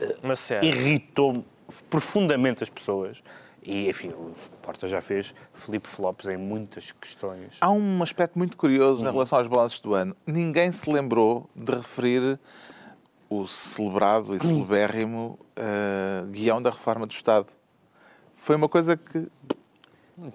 [0.00, 1.44] uh, irritou
[1.90, 3.22] profundamente as pessoas.
[3.62, 7.56] E, enfim, o Porta já fez Felipe Flops em muitas questões.
[7.60, 10.14] Há um aspecto muito curioso em relação aos balanços do ano.
[10.26, 12.38] Ninguém se lembrou de referir
[13.28, 17.46] o celebrado e celebérrimo uh, guião da reforma do Estado.
[18.34, 19.26] Foi uma coisa que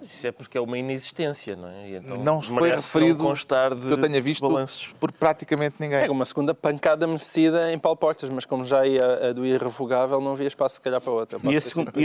[0.02, 1.90] isso é porque é uma inexistência, não é?
[1.92, 4.94] Então, não foi referido não constar de que eu tenha visto balanços.
[5.00, 6.06] por praticamente ninguém.
[6.06, 10.20] É uma segunda pancada merecida em Paulo Portas, mas como já ia a do irrevogável,
[10.20, 11.40] não havia espaço se calhar para outra.
[11.44, 11.62] E a, e a,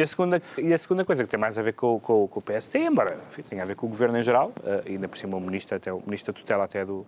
[0.07, 2.79] segunda, e a segunda coisa que tem mais a ver com, com, com o PST,
[2.79, 5.41] embora enfim, tenha a ver com o governo em geral, uh, ainda por cima o
[5.41, 7.05] ministro, até, o ministro da tutela até do,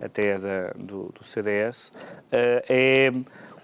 [0.00, 1.92] até da, do, do, CDS, uh,
[2.32, 3.12] eh, é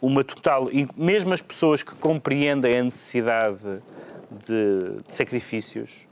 [0.01, 0.71] uma total.
[0.71, 3.59] E mesmo as pessoas que compreendem a necessidade
[4.31, 6.06] de, de sacrifícios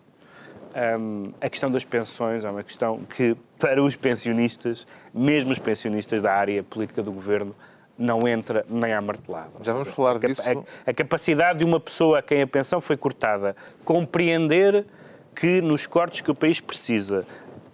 [0.98, 6.20] um, a questão das pensões é uma questão que, para os pensionistas, mesmo os pensionistas
[6.20, 7.54] da área política do governo,
[7.96, 9.50] não entra nem à martelada.
[9.62, 10.42] Já vamos falar disso.
[10.86, 14.84] A, a, capacidade de uma pessoa a quem a pensão foi cortada compreender
[15.34, 17.24] que nos cortes que o país precisa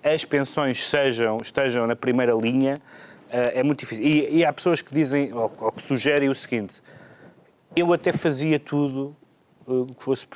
[0.03, 2.81] as pensões sejam, estejam na primeira linha
[3.29, 4.05] uh, é muito difícil.
[4.05, 6.83] E, e, há pessoas que dizem, ou, ou que sugerem o seguinte:
[7.77, 9.17] eu até fazia tudo
[9.97, 10.27] que fosse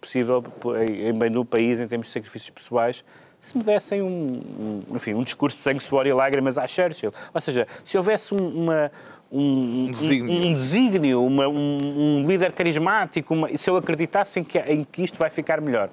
[0.00, 0.44] possível
[0.88, 3.04] em bem do país, em termos de sacrifícios pessoais,
[3.44, 7.12] se me dessem um, um, enfim, um discurso de sangue, suor e lágrimas à Churchill.
[7.32, 8.90] Ou seja, se houvesse uma,
[9.30, 14.58] um, um, desígnio, um, desígnio uma, um, líder carismático, uma, se eu acreditasse em que,
[14.58, 15.90] em que isto vai ficar melhor.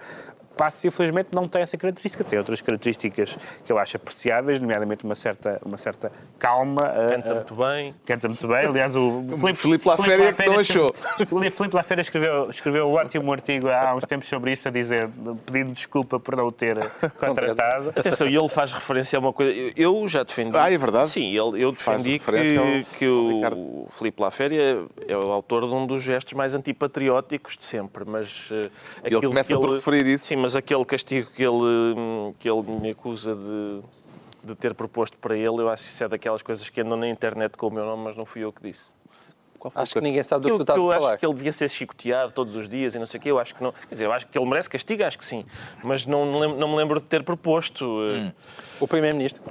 [0.55, 2.23] Passo, infelizmente, não tem essa característica.
[2.23, 6.81] Tem outras características que eu acho apreciáveis, nomeadamente uma certa, uma certa calma.
[7.09, 7.95] Canta muito bem.
[8.05, 8.65] Canta muito bem.
[8.65, 10.93] Aliás, o Filipe, Filipe Laféria é que não achou.
[11.51, 15.09] Filipe Laféria escreveu, escreveu um ótimo artigo há uns tempos sobre isso, a dizer,
[15.45, 16.77] pedindo desculpa por não o ter
[17.19, 17.89] contratado.
[17.95, 19.51] Atenção, e ele faz referência a uma coisa.
[19.75, 20.57] Eu já defendi.
[20.57, 21.09] Ah, é verdade?
[21.09, 26.01] Sim, ele, eu defendi que, que o Filipe Laféria é o autor de um dos
[26.01, 28.69] gestos mais antipatrióticos de sempre, mas uh,
[29.03, 30.25] ele começa por referir isso.
[30.25, 33.81] Sim, mas aquele castigo que ele, que ele me acusa de,
[34.43, 37.07] de ter proposto para ele, eu acho que isso é daquelas coisas que andam na
[37.07, 39.00] internet com o meu nome, mas não fui eu que disse.
[39.75, 41.09] Acho que ninguém sabe do que, que tu estás eu a falar.
[41.09, 43.31] acho que ele devia ser chicoteado todos os dias e não sei o quê.
[43.31, 43.71] Eu acho que não.
[43.71, 45.45] Quer dizer, eu acho que ele merece castigo, acho que sim.
[45.83, 47.85] Mas não, não me lembro de ter proposto.
[47.85, 48.31] Hum.
[48.79, 49.43] O Primeiro-Ministro?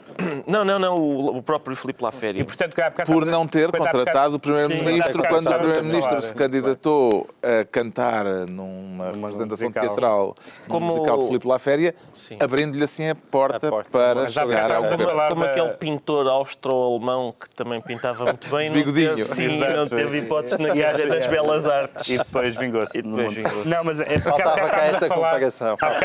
[0.46, 2.40] Não, não, não, o, o próprio Filipe Laféria.
[2.40, 7.64] E, portanto, há Por não ter contratado o Primeiro-Ministro quando o Primeiro-Ministro se candidatou a
[7.64, 9.86] cantar numa representação musical.
[9.86, 10.34] teatral
[10.68, 11.94] como musical de Filipe Laféria,
[12.40, 13.90] abrindo-lhe assim a porta, a porta.
[13.90, 15.28] para Mas chegar ao governo.
[15.28, 18.70] Como aquele pintor austro-alemão que também pintava muito bem.
[18.72, 19.24] Bigodinho.
[19.24, 22.08] Sim, não teve hipótese na guerra das belas artes.
[22.08, 23.00] E depois vingou-se.
[23.00, 25.06] Vingou não, mas é porque há bocado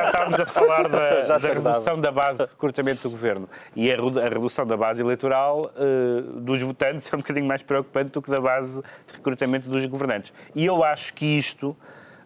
[0.07, 3.49] estávamos a falar da, da redução da base de recrutamento do governo.
[3.75, 8.21] E a, redução da base eleitoral uh, dos votantes é um bocadinho mais preocupante do
[8.21, 10.33] que da base de recrutamento dos governantes.
[10.53, 11.75] E eu acho que isto,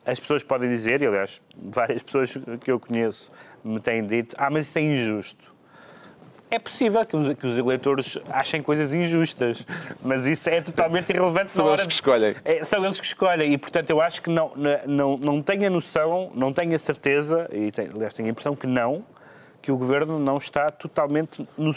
[0.05, 3.31] as pessoas podem dizer, e aliás, várias pessoas que eu conheço
[3.63, 5.48] me têm dito, ah, mas isso é injusto.
[6.51, 9.65] É possível que os, que os, eleitores achem coisas injustas,
[10.01, 11.51] mas isso é totalmente irrelevante.
[11.51, 12.35] São eles que escolhem.
[12.43, 14.51] É, são eles que escolhem e, portanto, eu acho que não,
[14.87, 18.55] não, não tenho a noção, não tenho a certeza, e tenho, aliás, tenho a impressão
[18.55, 19.05] que não,
[19.61, 21.71] que o governo não está totalmente no,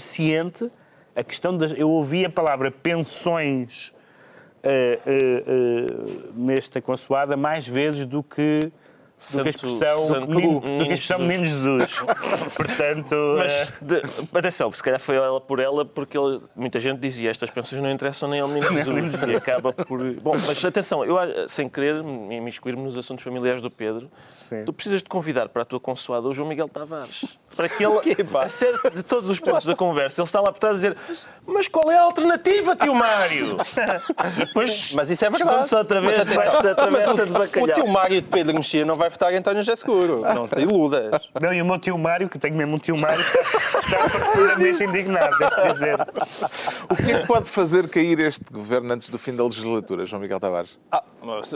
[0.00, 0.68] ciente.
[1.14, 1.72] A questão das.
[1.72, 3.92] Eu ouvi a palavra pensões
[4.64, 8.72] uh, uh, uh, nesta consoada mais vezes do que
[9.34, 11.98] do que a expressão, Santo, menino, do que a expressão menino Jesus.
[12.54, 13.16] Portanto.
[13.36, 14.02] Mas, de,
[14.32, 17.90] atenção, se calhar foi ela por ela, porque ele, muita gente dizia estas pensões não
[17.90, 19.14] interessam nem ao menino Jesus.
[19.28, 19.98] e acaba por.
[20.14, 21.16] Bom, mas atenção, eu,
[21.48, 24.10] sem querer me me nos assuntos familiares do Pedro,
[24.48, 24.64] Sim.
[24.64, 27.24] tu precisas de convidar para a tua consoada o João Miguel Tavares.
[27.56, 27.98] Para que ele,
[28.40, 30.96] a sério, de todos os pontos da conversa, ele está lá por trás a dizer:
[31.46, 33.56] Mas qual é a alternativa, tio Mário?
[34.36, 34.94] E depois.
[34.94, 35.74] Mas isso é verdade.
[35.74, 37.68] outra vez debaixo da travessa de bacalhau.
[37.68, 40.22] O tio Mário de Pedro Mexia não vai votar António José Seguro.
[40.22, 41.28] Não te iludas.
[41.40, 45.36] Não, e o meu tio Mário, que tenho mesmo um tio Mário, está profundamente indignado,
[45.38, 45.96] devo dizer.
[46.90, 50.22] O que é que pode fazer cair este governo antes do fim da legislatura, João
[50.22, 50.78] Miguel Tavares?
[50.90, 51.02] Ah,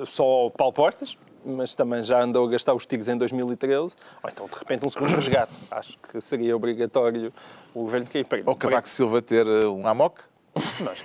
[0.06, 4.46] só Paulo Portas mas também já andou a gastar os tiros em 2013, ou então
[4.46, 5.52] de repente um segundo resgate.
[5.70, 7.32] Acho que seria obrigatório
[7.74, 8.26] o governo cair.
[8.46, 10.20] Ou Cavaco Silva ter eh, um AMOC?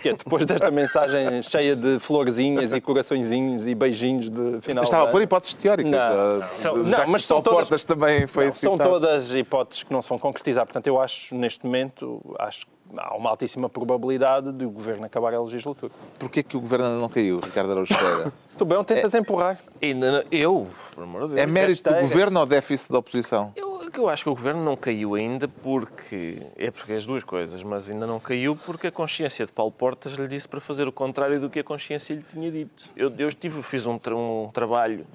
[0.01, 4.83] Que é, depois desta mensagem cheia de florzinhas e coraçõezinhos e beijinhos de final.
[4.83, 5.91] estava a pôr hipóteses teóricas.
[5.91, 10.09] Não, são, não mas são todas, também foi não, São todas hipóteses que não se
[10.09, 10.65] vão concretizar.
[10.65, 15.33] Portanto, eu acho, neste momento, acho que há uma altíssima probabilidade de o Governo acabar
[15.33, 15.91] a legislatura.
[16.17, 18.33] Porquê que o Governo ainda não caiu, Ricardo Araújo Pereira?
[18.57, 19.59] Tu bem, tentas é, empurrar.
[19.79, 21.41] Ainda eu, por amor de Deus.
[21.41, 23.53] É mérito do Governo ou déficit da oposição?
[23.55, 26.41] Eu, eu acho que o Governo não caiu ainda porque...
[26.55, 30.13] É porque as duas coisas, mas ainda não caiu porque a consciência de Paulo Portas
[30.13, 32.85] lhe disse para fazer o contrário do que a consciência lhe tinha dito.
[32.95, 35.05] Eu, eu estive, fiz um, um trabalho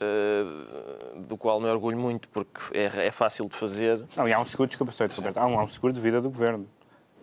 [0.00, 4.00] Uh, do qual me orgulho muito, porque é, é, fácil de fazer.
[4.16, 4.92] Não, e há um seguro, desculpa,
[5.34, 6.68] há um, há um seguro de vida do Governo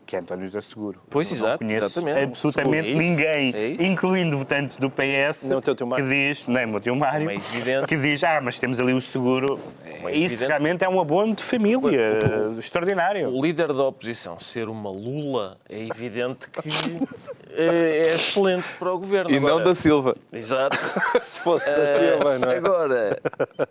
[0.06, 1.02] que é António José Seguro.
[1.10, 2.24] Pois, eu exato, conheço exatamente.
[2.24, 6.80] absolutamente é ninguém, é incluindo votantes do PS, não, teu teu que diz, nem o
[6.80, 9.60] teu Mário, é que diz, ah, mas temos ali o seguro.
[9.84, 10.46] É Isso evidente.
[10.46, 13.30] realmente é um abono de família o, extraordinário.
[13.30, 16.70] O líder da oposição ser uma Lula é evidente que
[17.52, 19.32] é, é excelente para o governo.
[19.32, 20.15] E Agora, não da Silva.
[20.32, 20.78] Exato.
[21.20, 22.58] Se fosse da uh, Silva, não é?
[22.58, 23.20] Agora,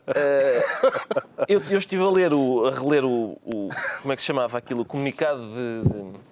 [0.08, 3.68] uh, eu, eu, estive a ler o, a reler o, o,
[4.02, 6.23] como é que se chamava aquilo, o comunicado de, de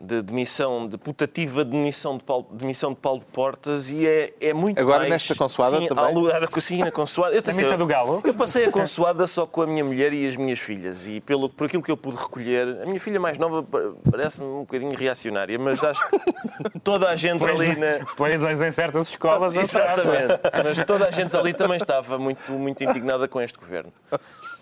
[0.00, 4.80] de demissão, de putativa demissão de Paulo, demissão de Paulo Portas e é, é muito
[4.80, 6.04] Agora mais, nesta consoada sim, também?
[6.04, 7.34] Ao, sim, na consoada.
[7.36, 8.22] Eu, missa do Galo?
[8.24, 11.50] Eu passei a consoada só com a minha mulher e as minhas filhas e pelo,
[11.50, 13.62] por aquilo que eu pude recolher, a minha filha mais nova
[14.10, 18.06] parece-me um bocadinho reacionária, mas acho que toda a gente pois, ali na...
[18.16, 19.54] Pois em certas escolas...
[19.60, 23.92] Exatamente, mas toda a gente ali também estava muito, muito indignada com este governo.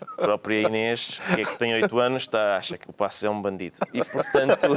[0.01, 3.29] A própria Inês, que, é que tem 8 anos, está, acha que o Passos é
[3.29, 3.77] um bandido.
[3.93, 4.67] E, portanto,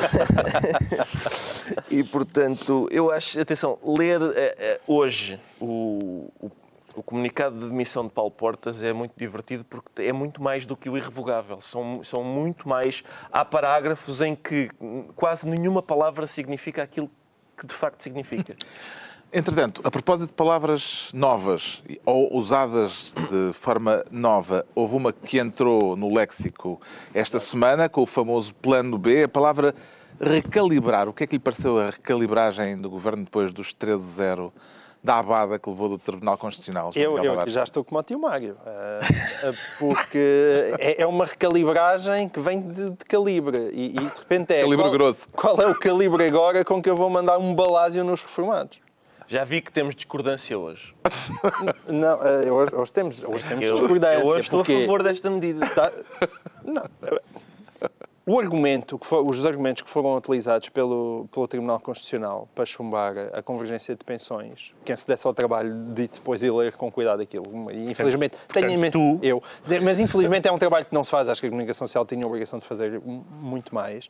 [1.90, 4.32] e, portanto eu acho, atenção, ler uh, uh,
[4.86, 6.50] hoje o, o,
[6.94, 10.76] o, comunicado de demissão de Paulo Portas é muito divertido porque é muito mais do
[10.76, 11.60] que o irrevogável.
[11.60, 13.02] São, são muito mais.
[13.30, 14.70] Há parágrafos em que
[15.16, 17.10] quase nenhuma palavra significa aquilo
[17.56, 18.56] que de facto significa.
[19.34, 25.96] Entretanto, a propósito de palavras novas ou usadas de forma nova, houve uma que entrou
[25.96, 26.78] no léxico
[27.14, 29.74] esta semana com o famoso Plano B, a palavra
[30.20, 31.08] recalibrar.
[31.08, 34.52] O que é que lhe pareceu a recalibragem do governo depois dos 13-0
[35.02, 36.90] da abada que levou do Tribunal Constitucional?
[36.94, 42.38] Eu, eu já estou como o tio Mário, uh, porque é, é, uma recalibragem que
[42.38, 44.60] vem de, de calibre e, e, de repente é.
[44.60, 45.28] Calibre qual, grosso.
[45.30, 48.78] Qual é o calibre agora com que eu vou mandar um balásio nos reformados?
[49.32, 50.94] Já vi que temos discordância hoje.
[51.88, 52.18] Não,
[52.52, 54.20] hoje, hoje temos, hoje temos eu, discordância.
[54.20, 55.66] Eu hoje estou a favor desta medida.
[55.68, 55.90] Tá...
[56.62, 56.84] Não,
[58.24, 63.14] o argumento que for, os argumentos que foram utilizados pelo, pelo Tribunal Constitucional para chumbar
[63.32, 67.20] a convergência de pensões, quem se desse ao trabalho de depois ir ler com cuidado
[67.20, 69.18] aquilo, infelizmente, Portanto, tenho tu...
[69.22, 69.42] eu,
[69.82, 72.24] mas infelizmente é um trabalho que não se faz, acho que a comunicação social tinha
[72.24, 73.00] a obrigação de fazer
[73.40, 74.08] muito mais.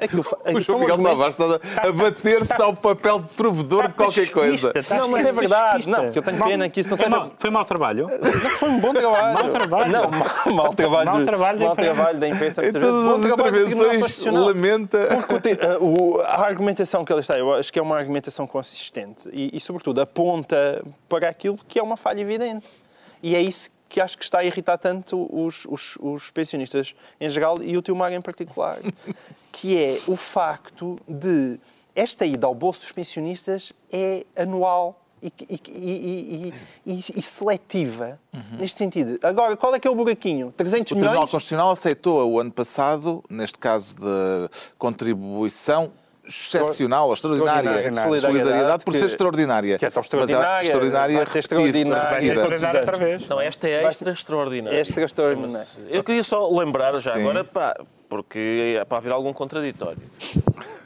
[0.00, 4.72] Aquilo, o João Miguel Tavares está a bater-se ao papel de provedor de qualquer coisa.
[4.96, 7.10] Não, mas é verdade, não, porque eu tenho pena que isso não seja...
[7.10, 8.08] Foi, foi mau trabalho?
[8.08, 9.34] Não, foi um bom trabalho.
[9.34, 9.92] Mau trabalho?
[9.92, 10.10] Não,
[10.54, 12.62] mau, trabalho, mau trabalho, mau trabalho da imprensa.
[12.62, 15.08] Muitas vezes, intervenções lamenta.
[15.26, 19.56] Porque o, a argumentação que ela está, eu acho que é uma argumentação consistente e,
[19.56, 22.78] e, sobretudo, aponta para aquilo que é uma falha evidente.
[23.22, 27.28] E é isso que acho que está a irritar tanto os, os, os pensionistas em
[27.28, 28.78] geral e o Mário em particular,
[29.52, 31.60] que é o facto de
[31.94, 35.32] esta ida ao bolso dos pensionistas é anual e,
[35.68, 36.54] e,
[36.84, 38.58] e, e seletiva, uhum.
[38.58, 39.18] neste sentido.
[39.22, 40.52] Agora, qual é que é o buraquinho?
[40.56, 41.06] 300 milhões?
[41.06, 45.92] O Tribunal Constitucional aceitou o ano passado, neste caso de contribuição
[46.26, 49.78] excepcional extraordinária solidariedade, solidariedade por ser extraordinária.
[49.78, 50.46] Que é tão extraordinária.
[50.58, 52.10] Mas extraordinária, vai ser extraordinária.
[52.10, 53.22] Vai ser extraordinária outra vez.
[53.22, 54.80] Então, esta é extra extraordinária.
[54.80, 55.66] Extra extraordinária.
[55.88, 57.20] Eu queria só lembrar já Sim.
[57.20, 57.76] agora, pá,
[58.08, 60.02] porque é para haver algum contraditório.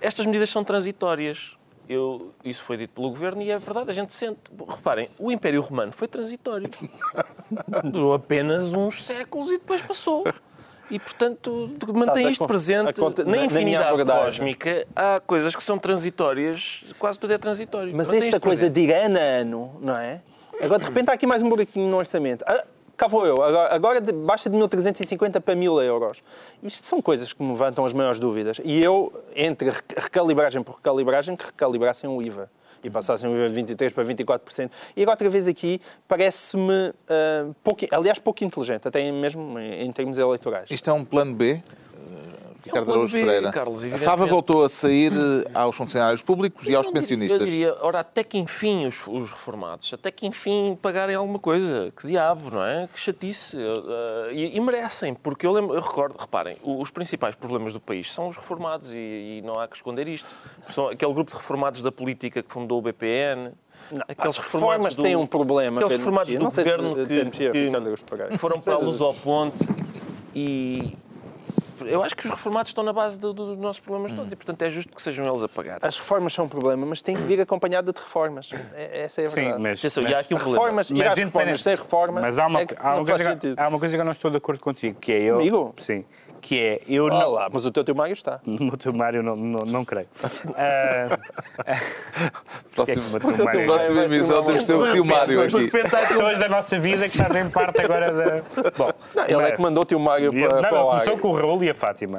[0.00, 1.56] Estas medidas são transitórias
[1.88, 4.40] eu, isso foi dito pelo governo e é verdade, a gente sente.
[4.68, 6.68] Reparem, o Império Romano foi transitório.
[7.84, 10.24] Durou apenas uns séculos e depois passou.
[10.90, 14.86] E, portanto, mantém isto presente na infinidade cósmica.
[14.94, 17.92] Há coisas que são transitórias, quase tudo é transitório.
[17.94, 20.20] Mas mantém esta coisa de ano a ano, não é?
[20.60, 22.44] Agora, de repente, há aqui mais um buraquinho no orçamento.
[22.96, 23.42] Cá vou eu.
[23.42, 26.22] Agora, agora baixa de 1.350 para 1.000 euros.
[26.62, 28.58] Isto são coisas que me levantam as maiores dúvidas.
[28.64, 32.50] E eu, entre recalibragem por recalibragem, que recalibrassem o IVA
[32.82, 34.70] e passassem o IVA de 23% para 24%.
[34.96, 40.16] E agora, outra vez aqui, parece-me, uh, pouco, aliás, pouco inteligente, até mesmo em termos
[40.16, 40.70] eleitorais.
[40.70, 41.62] Isto é um plano B?
[42.66, 43.52] Ricardo Araújo Pereira.
[43.52, 47.40] Carlos, a FAVA voltou a sair eh, aos funcionários públicos eu e aos pensionistas.
[47.40, 51.92] Eu diria, ora, até que enfim os, os, reformados, até que enfim pagarem alguma coisa.
[51.96, 52.88] Que diabo, não é?
[52.92, 53.56] Que chatice.
[53.56, 58.12] Uh, e, e, merecem, porque eu, lembro, eu recordo, reparem, os principais problemas do país
[58.12, 60.28] são os reformados e, e não há que esconder isto.
[60.70, 63.52] São aquele grupo de reformados da política que fundou o BPN,
[63.92, 65.80] não, aqueles reformas do, têm um problema.
[65.80, 69.58] Aqueles reformados do governo que, que, que foram para a luz ao ponte
[70.34, 70.96] e,
[71.84, 74.36] eu acho que os reformados estão na base do, do, dos nossos problemas todos e,
[74.36, 75.78] portanto, é justo que sejam eles a pagar.
[75.82, 78.52] As reformas são um problema, mas tem que vir acompanhada de reformas.
[78.74, 79.56] É, essa é a verdade.
[79.56, 81.10] Sim, mas, Atenção, mas, e há aqui um reformas, problema.
[81.10, 82.20] Mas, reformas sem reforma.
[82.20, 84.36] Mas há uma, é há, uma coisa, há uma coisa que eu não estou de
[84.36, 85.36] acordo contigo, que é eu.
[85.36, 85.74] Comigo?
[85.78, 86.04] Sim
[86.40, 87.30] que é eu não.
[87.32, 88.40] Lá, mas o teu teu Mário está.
[88.46, 90.08] O teu Mário não, não, não creio.
[90.46, 91.16] Uh...
[92.74, 95.70] próximo, é próxima próximo emissão temos o tio Mário aqui.
[95.70, 98.42] Pessoas da nossa vida que fazem parte agora da.
[98.76, 99.46] Bom, não, ele mas...
[99.46, 101.00] é que mandou o tio Mário para, não, para o ar.
[101.00, 102.18] Começou com o Raul e a Fátima.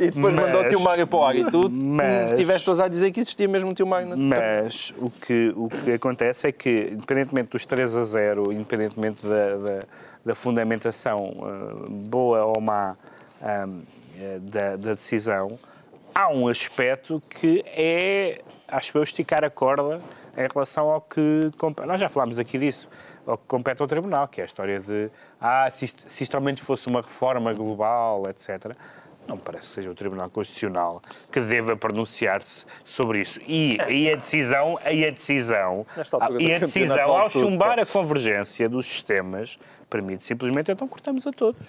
[0.00, 0.46] e depois mas...
[0.46, 1.36] mandou o tio Mário para o ar.
[1.36, 2.34] E tu mas...
[2.38, 4.16] tiveste a dizer que existia mesmo um tio Mário.
[4.16, 9.56] Mas o que, o que acontece é que, independentemente dos 3 a 0, independentemente da,
[9.56, 9.80] da
[10.24, 12.96] da fundamentação uh, boa ou má
[13.40, 13.82] um,
[14.18, 15.58] eh, da, da, decisão,
[16.14, 20.00] há um aspecto que é, acho eu, esticar a corda
[20.36, 21.50] em relação ao que.
[21.86, 22.88] Nós já falámos aqui disso,
[23.26, 25.10] ao que compete ao Tribunal, que é a história de.
[25.40, 28.76] Ah, se isto, se isto realmente fosse uma reforma global, etc
[29.26, 33.40] não parece que seja o Tribunal Constitucional que deva pronunciar-se sobre isso.
[33.46, 35.86] E, e a decisão, e a decisão,
[36.38, 39.58] e a decisão ao chumbar a convergência dos sistemas,
[39.88, 41.62] permite simplesmente, então cortamos a todos.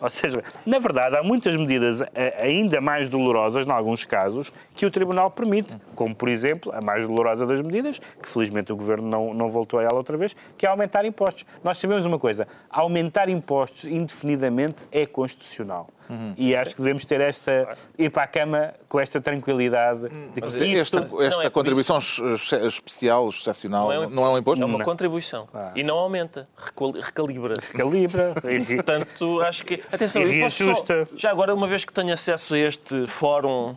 [0.00, 4.86] Ou seja, na verdade, há muitas medidas eh, ainda mais dolorosas, em alguns casos, que
[4.86, 9.08] o Tribunal permite, como, por exemplo, a mais dolorosa das medidas, que felizmente o Governo
[9.08, 11.44] não, não voltou a ela outra vez, que é aumentar impostos.
[11.64, 15.88] Nós sabemos uma coisa, aumentar impostos indefinidamente é constitucional.
[16.08, 16.34] Uhum.
[16.36, 17.76] E acho que devemos ter esta.
[17.98, 20.06] ir para a cama com esta tranquilidade.
[20.06, 20.28] Hum.
[20.34, 24.62] De que esta, esta é contribuição especial, excepcional, não é um, não é um imposto?
[24.62, 25.46] É uma contribuição.
[25.52, 25.72] Ah.
[25.74, 27.54] E não aumenta, recalibra.
[27.60, 28.34] Recalibra.
[28.74, 32.54] Portanto, acho que Atenção, e eu posso só- já agora, uma vez que tenho acesso
[32.54, 33.74] a este fórum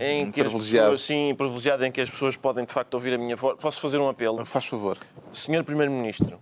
[0.00, 0.90] em que as privilegiado.
[0.92, 3.80] pessoas, sim, privilegiado, em que as pessoas podem de facto ouvir a minha voz, posso
[3.80, 4.44] fazer um apelo?
[4.44, 4.96] Faz favor.
[5.32, 6.38] Senhor Primeiro-Ministro,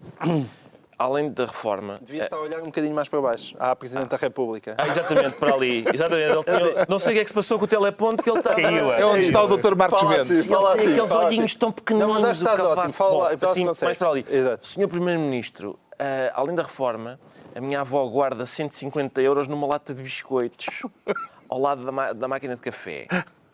[0.98, 1.98] além da reforma.
[2.02, 4.74] Devia estar a olhar um bocadinho mais para baixo, à Presidente da República.
[4.76, 5.84] Ah, exatamente, para ali.
[5.94, 6.30] Exatamente.
[6.32, 8.38] Ele tinha- não sei o que é que se passou com o teleponto que ele
[8.38, 8.60] estava.
[8.60, 9.76] Caiu, É onde está o Dr.
[9.76, 10.30] Marcos Fala Mendes.
[10.30, 10.40] assim.
[10.40, 11.58] E ele Fala tem assim, aqueles fala olhinhos assim.
[11.58, 12.08] tão pequeninos.
[12.08, 12.92] Não, mas acho que estás ótimo.
[12.92, 14.24] Fala Bom, lá, fala assim, mais para ali.
[14.28, 14.66] Exato.
[14.66, 17.20] Senhor Primeiro-Ministro, ah, além da reforma,
[17.54, 20.82] a minha avó guarda 150 euros numa lata de biscoitos
[21.48, 23.06] ao lado da, da máquina de café.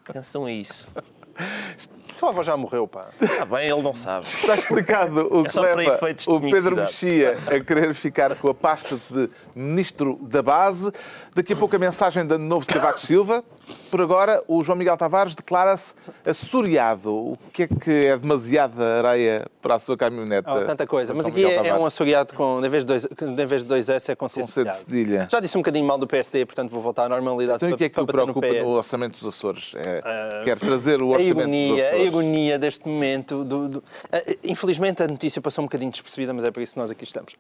[0.09, 0.91] Atenção a isso.
[2.19, 3.09] Tua avó já morreu, pá.
[3.21, 4.27] Está bem, ele não sabe.
[4.27, 6.77] Está explicado o É que leva o Pedro.
[6.77, 10.93] Mexia a querer ficar com a pasta de Ministro da Base.
[11.35, 13.43] Daqui a pouco a mensagem Ano Novo de Cavaco Silva.
[13.91, 15.95] Por agora, o João Miguel Tavares declara-se
[16.27, 17.13] assoreado.
[17.15, 20.49] O que é que é demasiada areia para a sua caminhonete?
[20.49, 21.15] Oh, tanta coisa.
[21.15, 23.89] Mas aqui é, é um assoreado com, em vez de dois, em vez de dois
[23.89, 25.29] S, é com Com C de cedilha.
[25.31, 27.85] Já disse um bocadinho mal do PSD, portanto vou voltar à normalidade Então, o que
[27.85, 28.63] é que o no preocupa PS.
[28.63, 29.73] no orçamento dos Açores?
[29.77, 32.07] É, quer trazer o orçamento dos ironia, a Açores.
[32.07, 33.45] ironia deste momento.
[33.45, 36.81] do- do- Ah, infelizmente a notícia passou um bocadinho despercebida, mas é por isso que
[36.81, 37.35] nós aqui estamos.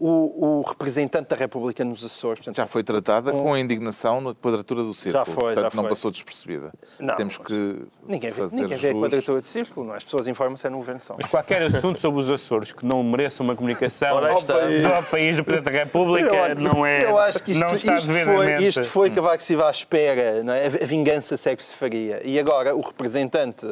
[0.00, 4.82] O, o representante da República nos Açores, portanto, Já foi tratada com indignação na quadratura
[4.82, 5.24] do círculo.
[5.24, 5.88] Já foi, Portanto, já não foi.
[5.90, 6.72] passou despercebida.
[7.00, 9.96] Não, Temos que ninguém vê, fazer ninguém vê a quadratura de círculo, não é?
[9.96, 11.16] As pessoas informam-se é no governo só.
[11.20, 15.10] Mas qualquer assunto sobre os Açores que não mereça uma comunicação Ora, ao país, do
[15.10, 17.04] país do Presidente da República não é.
[17.04, 20.52] Eu acho que isto, não está isto foi, isto foi Cavaco Silva à espera, não
[20.52, 20.66] é?
[20.66, 22.20] a vingança segue-se faria.
[22.24, 23.66] E agora o representante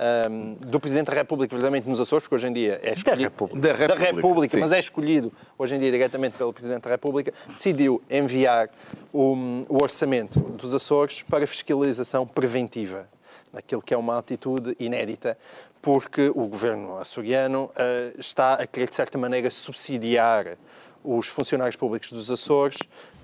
[0.00, 3.22] ahm, do Presidente da República, verdadeiramente nos Açores, porque hoje em dia é escolhido...
[3.22, 3.88] República.
[3.88, 4.60] Da República, sim.
[4.60, 8.70] mas é escolhido hoje em dia diretamente pelo Presidente da República, decidiu enviar
[9.12, 9.34] o,
[9.68, 13.06] o orçamento dos Açores para fiscalização preventiva,
[13.52, 15.36] aquilo que é uma atitude inédita,
[15.82, 20.56] porque o governo açoriano ah, está a querer, de certa maneira, subsidiar
[21.02, 22.78] os funcionários públicos dos Açores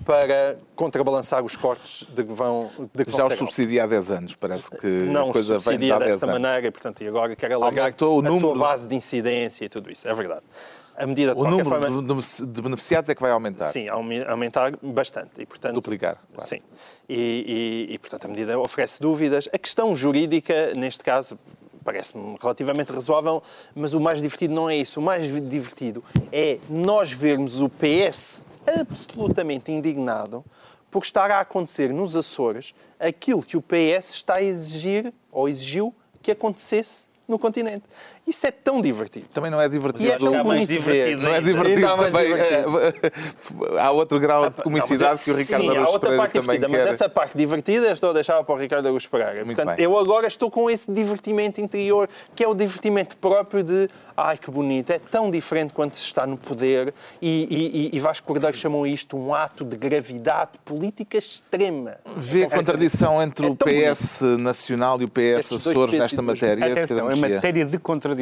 [0.05, 3.87] para contrabalançar os cortes de que vão de que vão Já os ser subsidia há
[3.87, 4.35] 10 anos.
[4.35, 6.41] Parece que não a os coisa vem de subsidia há 10 desta anos.
[6.41, 9.65] maneira e, portanto, e agora quer alargar Aumentou o a sua número- base de incidência
[9.65, 10.07] e tudo isso.
[10.09, 10.41] É verdade.
[10.95, 13.69] A medida, de O número forma, de- beneficiados é que vai aumentar.
[13.69, 15.39] Sim, aume- aumentar bastante.
[15.39, 16.49] E, portanto, Duplicar, quase.
[16.57, 16.61] Sim.
[17.07, 19.47] E, e- e, portanto, a medida oferece dúvidas.
[19.53, 21.37] A questão jurídica, neste caso,
[21.87, 23.41] parece-me relativamente razoável,
[23.73, 24.99] mas o mais divertido não é isso.
[24.99, 30.43] O mais divertido é nós vermos o PS absolutamente indignado
[30.91, 35.95] por estar a acontecer nos Açores aquilo que o PS está a exigir, ou exigiu,
[36.21, 37.85] que acontecesse no continente.
[38.27, 39.27] Isso é tão divertido.
[39.33, 40.03] Também não é divertido.
[40.03, 41.17] E é tão mais bonito divertido ver.
[41.17, 42.25] Não é divertido também.
[42.27, 42.79] divertido.
[43.75, 46.09] é, há outro grau de comicidade Não, que o mas Ricardo Sim, há Araújo outra
[46.09, 46.85] Pereira parte também divertida, quer.
[46.85, 49.45] mas essa parte divertida estou a deixar para o Ricardo Araújo Pereira.
[49.45, 49.85] Muito Portanto, bem.
[49.85, 54.49] eu agora estou com esse divertimento interior, que é o divertimento próprio de ai que
[54.49, 58.87] bonito, é tão diferente quando se está no poder e, e, e- Vasco Cordeiro chamou
[58.87, 61.97] isto um ato de gravidade política extrema.
[62.15, 66.65] Vê a contradição entre É o PS nacional e o PS Açores nesta matéria?
[66.71, 67.29] Atenção, Mexia?
[67.29, 68.16] matéria de contradição,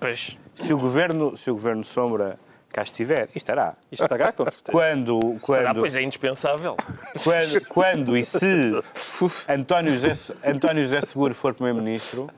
[0.00, 0.36] Pois.
[0.54, 2.38] se o governo, se o governo Sombra
[2.74, 3.74] cá estiver, e estará.
[3.90, 4.72] Isto estará, com certeza.
[4.72, 6.76] Quando, quando, pois é indispensável.
[7.22, 8.38] quando, quando e se
[9.48, 12.28] António José, António José Seguro for Primeiro-Ministro,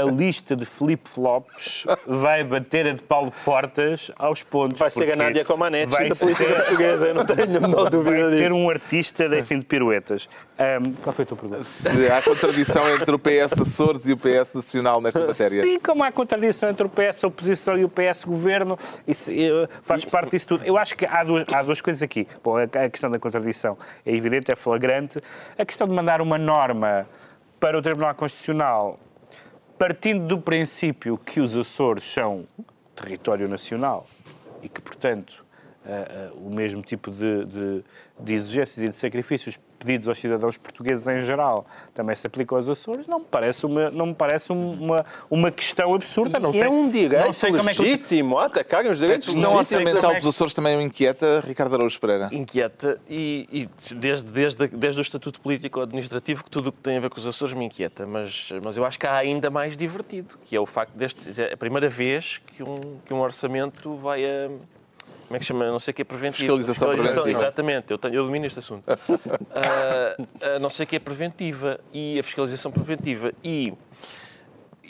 [0.00, 4.78] a lista de flip-flops vai bater a de Paulo Portas aos pontos.
[4.78, 7.60] Vai ser a porque Nádia Comaneci vai da política ser- portuguesa, eu não tenho a
[7.60, 8.54] menor dúvida Vai ser disso.
[8.54, 10.28] um artista de fim de piruetas.
[10.58, 11.62] Ahm, qual foi a tua pergunta?
[11.62, 15.62] Se há contradição entre o PS Açores e o PS Nacional nesta matéria.
[15.62, 20.04] Sim, como há contradição entre o PS oposição e o PS governo, isso eh, faz
[20.04, 20.64] parte disso tudo.
[20.64, 22.26] Eu acho que há duas, há duas coisas aqui.
[22.42, 25.18] Bom, a questão da contradição é evidente, é flagrante.
[25.58, 27.06] A questão de mandar uma norma
[27.60, 28.98] para o Tribunal Constitucional,
[29.78, 32.46] partindo do princípio que os Açores são
[32.94, 34.06] território nacional
[34.62, 35.45] e que, portanto,
[36.40, 37.84] o mesmo tipo de, de-
[38.18, 42.66] de exigências e de sacrifícios pedidos aos cidadãos portugueses em geral também se aplicam aos
[42.66, 46.38] Açores, não me parece uma, não me parece um- uma, uma questão absurda.
[46.38, 49.28] Não sei, é um direito não sei como é que legítimo a atacarem os direitos
[49.28, 49.82] questão legítimos.
[49.92, 52.30] orçamental dos Açores também o inquieta, Ricardo Araújo Pereira.
[52.32, 56.96] Inquieta e, e desde, desde, desde o Estatuto Político Administrativo que tudo o que tem
[56.96, 59.76] a ver com os Açores me inquieta, mas, mas eu acho que há ainda mais
[59.76, 61.38] divertido, que é o facto deste.
[61.40, 64.48] É a primeira vez que um, que um orçamento vai a.
[65.26, 65.66] Como é que chama?
[65.66, 66.56] Não sei o que é preventivo.
[66.56, 67.30] Fiscalização preventiva.
[67.30, 68.84] Exatamente, eu, tenho, eu domino este assunto.
[69.54, 73.32] Ah, não sei o que é preventiva e a fiscalização preventiva.
[73.42, 73.72] E,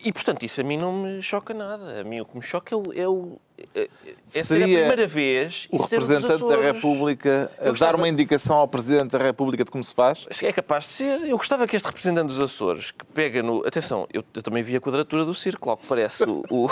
[0.07, 2.01] e, portanto, isso a mim não me choca nada.
[2.01, 2.93] A mim o que me choca é o.
[2.95, 3.39] É, o,
[3.75, 3.89] é, é
[4.29, 5.67] ser a Seria primeira vez.
[5.71, 6.57] O representante da.
[6.61, 10.27] República a gostava- dar uma indicação ao Presidente da República de como se faz?
[10.31, 11.21] Se é capaz de ser.
[11.29, 13.67] Eu gostava que este representante dos Açores, que pega no.
[13.67, 15.71] Atenção, eu, eu também vi a quadratura do círculo.
[15.73, 16.69] Ao que parece, o,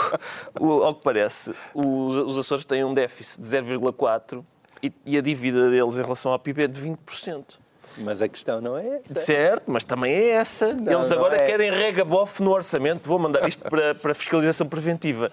[0.61, 4.45] o- ao que parece os, os Açores têm um déficit de 0,4
[4.83, 7.59] e, e a dívida deles em relação ao PIB é de 20%.
[7.99, 9.21] Mas a questão não é essa.
[9.21, 10.75] Certo, mas também é essa.
[10.75, 11.47] Não, Eles não agora é.
[11.47, 13.09] querem regabof no orçamento.
[13.09, 15.31] Vou mandar isto para, para fiscalização preventiva.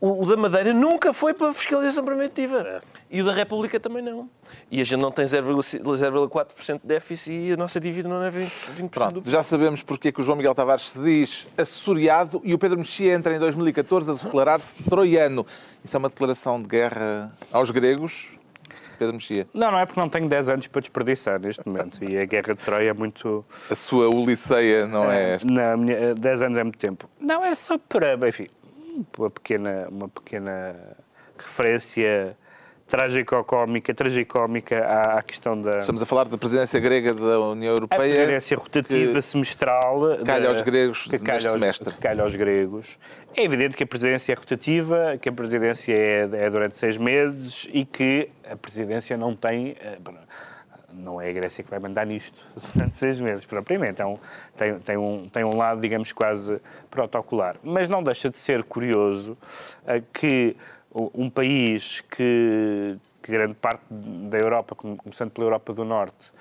[0.00, 2.80] O, o da Madeira nunca foi para fiscalização preventiva.
[3.10, 4.30] E o da República também não.
[4.70, 8.30] E a gente não tem 0,5 0,4% de déficit e a nossa dívida não é
[8.30, 11.46] 20%, 20% do Pronto, já sabemos porque é que o João Miguel Tavares se diz
[11.56, 15.46] assuriado e o Pedro Mexia entra em 2014 a declarar-se troiano.
[15.84, 18.28] Isso é uma declaração de guerra aos gregos?
[19.00, 19.46] Pedro Mexia.
[19.54, 22.04] Não, não é porque não tenho 10 anos para desperdiçar neste momento.
[22.04, 23.42] E a Guerra de Troia é muito.
[23.70, 25.50] A sua Uliceia não é esta.
[25.50, 27.08] Não, minha- 10 anos é muito tempo.
[27.18, 28.46] Não, é só para, enfim,
[29.18, 30.76] uma pequena, uma pequena
[31.38, 32.36] referência
[32.90, 35.78] trágico-cómica, tragicómica à, à questão da.
[35.78, 38.00] Estamos a falar da presidência grega da União A Europeia.
[38.00, 41.94] presidência rotativa semestral calha da- aos gregos que neste calha aos, semestre.
[41.94, 42.98] que calha aos gregos.
[43.36, 47.68] É evidente que a presidência é rotativa, que a presidência é, é durante seis meses
[47.72, 49.76] e que a presidência não tem.
[49.80, 49.98] eh,
[50.92, 52.36] Não é a Grécia que vai mandar nisto
[52.74, 54.02] durante seis meses, propriamente.
[54.02, 54.18] Um-
[54.56, 56.60] tem, tem, um, tem um lado, digamos, quase
[56.90, 57.54] protocolar.
[57.62, 59.38] Mas não deixa de ser curioso
[59.86, 60.56] eh, que
[60.94, 66.32] um país que, que grande parte da Europa, come- começando pela Europa do Norte,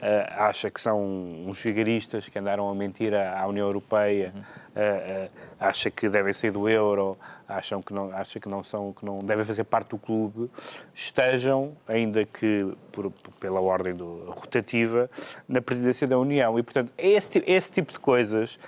[0.00, 1.02] eh, acha que são
[1.46, 4.32] uns vigaristas que andaram a mentir à, União Europeia,
[4.74, 8.92] eh, eh, acha que devem sair do euro, acham que não, acha que não são,
[8.92, 10.48] que não devem fazer parte do clube,
[10.94, 15.10] estejam, ainda que por- pela ordem do, rotativa,
[15.48, 16.58] na presidência da União.
[16.58, 18.58] E, portanto, é esse, ti- esse tipo de coisas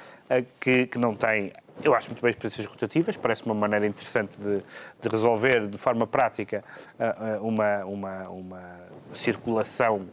[0.60, 1.52] que, que não tem.
[1.82, 4.58] Eu acho muito bem as presidências rotativas, parece uma maneira interessante de,
[5.00, 6.62] de resolver de forma prática
[6.98, 8.62] eh, eh, uma, uma, uma
[9.14, 10.06] circulação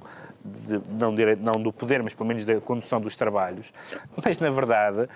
[0.43, 3.73] de- não, dire- não do poder, mas pelo menos da condução dos trabalhos.
[4.23, 5.09] Mas, na verdade,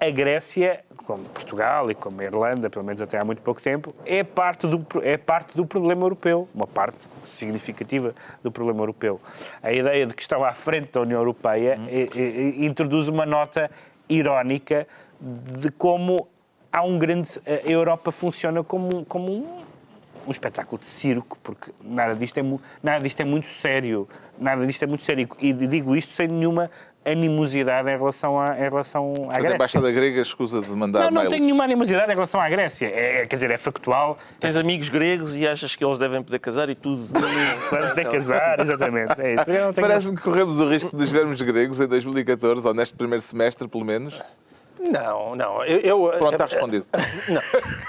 [0.00, 3.94] a Grécia, como Portugal e como a Irlanda, pelo menos até há muito pouco tempo,
[4.06, 9.20] é parte do, é parte do problema europeu, uma parte significativa do problema europeu.
[9.62, 13.70] A ideia de que estão à frente da União Europeia eh, eh, introduz uma nota
[14.08, 14.86] irónica
[15.20, 16.26] de como
[16.72, 17.28] há um grande.
[17.46, 19.62] A Europa funciona como, um- como um,
[20.26, 22.42] um espetáculo de circo, porque nada disto, é,
[22.82, 24.08] nada disto é muito sério.
[24.38, 25.28] Nada disto é muito sério.
[25.38, 26.70] E digo isto sem nenhuma
[27.06, 29.54] animosidade em relação, a, em relação à A Grécia.
[29.56, 31.30] Embaixada Grega escusa de mandar Não, não mails.
[31.30, 32.86] tenho nenhuma animosidade em relação à Grécia.
[32.86, 34.16] É, quer dizer, é factual.
[34.40, 37.06] Tens amigos gregos e achas que eles devem poder casar e tudo.
[37.94, 39.12] Que casar, exatamente.
[39.20, 39.36] É
[39.78, 43.68] Parece-me que corremos o risco de nos vermos gregos em 2014, ou neste primeiro semestre,
[43.68, 44.18] pelo menos.
[44.90, 45.64] Não, não.
[45.64, 46.86] Eu, eu- Pronto, está respondido.
[47.28, 47.40] Não.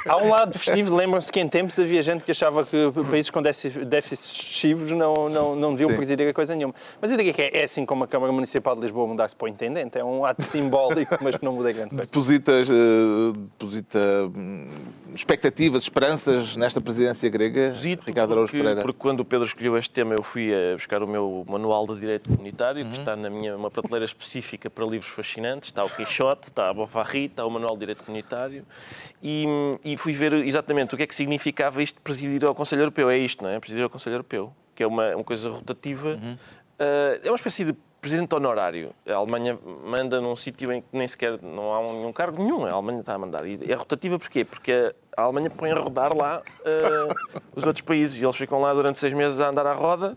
[0.08, 2.78] Há um lado festivo, lembram-se que em tempos havia gente que achava que
[3.10, 5.96] países com déficit- déficits excessivos não, não, não deviam Sim.
[5.98, 6.74] presidir a coisa nenhuma.
[7.02, 9.46] Mas eu digo que é, é assim como a Câmara Municipal de Lisboa mudar-se para
[9.46, 9.98] o intendente.
[9.98, 12.06] É um ato simbólico, mas que não muda grande coisa.
[12.06, 12.74] Depositas, eh,
[13.60, 14.00] deposita
[14.36, 14.68] hum,
[15.14, 18.82] expectativas, esperanças nesta presidência grega, Zito, Ricardo Araújo porque, Pereira?
[18.82, 22.00] porque quando o Pedro escolheu este tema, eu fui a buscar o meu manual de
[22.00, 25.70] Direito Comunitário, que está na minha uma prateleira específica para livros fascinantes.
[25.70, 28.66] Está o Quixote, está a Bofarri, está o Manual de Direito Comunitário.
[29.22, 29.46] E,
[29.84, 33.10] e fui ver exatamente o que é que significava isto de presidir ao Conselho Europeu.
[33.10, 33.60] É isto, não é?
[33.60, 36.20] Presidir ao Conselho Europeu, que é uma, uma coisa rotativa.
[36.80, 37.76] Ah, é uma espécie de
[38.06, 38.92] presidente honorário.
[39.08, 42.64] A Alemanha manda num sítio em que nem sequer não há nenhum cargo nenhum.
[42.64, 43.48] A Alemanha está a mandar.
[43.48, 44.46] E é rotativa porquê?
[44.46, 47.16] Porque a Alemanha põe a rodar lá ah,
[47.56, 48.22] os outros países.
[48.22, 50.16] E eles ficam lá durante seis meses a andar à roda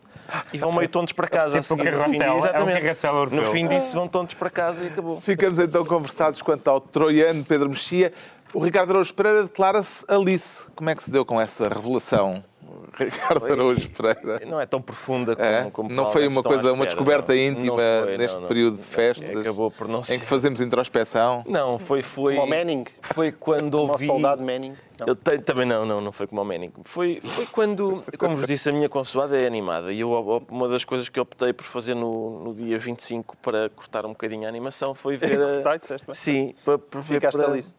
[0.52, 1.58] e vão meio tontos para casa.
[1.58, 1.92] a Tipo um seguir.
[1.96, 3.34] No fim- carrossel, é um Exatamente.
[3.34, 5.18] No fim disso vão tontos para casa e acabou.
[5.22, 8.12] Ficamos então conversados quanto ao troiano Pedro Mexia.
[8.54, 10.66] O Ricardo Araújo Pereira declara-se Alice.
[10.74, 12.42] Como é que se deu com essa revelação?
[12.98, 14.40] Ricardo Araújo Pereira.
[14.46, 15.70] Não é tão profunda como, É?
[15.70, 17.40] como Não foi uma coisa, uma descoberta não.
[17.40, 18.48] íntima Não foi, neste não, não.
[18.48, 20.18] período de festas Acabou por não em ser.
[20.18, 21.44] que fazemos introspeção.
[21.46, 22.02] Não, foi.
[22.02, 22.84] foi Como Manning.
[23.02, 24.06] Foi quando Como ouvi.
[24.06, 24.74] soldado Manning.
[24.98, 25.06] Não.
[25.06, 26.72] Eu te- também não, não, não foi como o Manning.
[26.82, 30.10] Foi, foi quando, como vos disse, a minha consoada é animada e eu,
[30.50, 34.46] uma das coisas que optei por fazer no, no dia 25 para cortar um bocadinho
[34.46, 35.40] a animação foi ver.
[35.40, 36.14] a- Cortar, disseste bem.
[36.14, 37.14] Sim, para, para ver.
[37.14, 37.74] Ficaste para- Alice.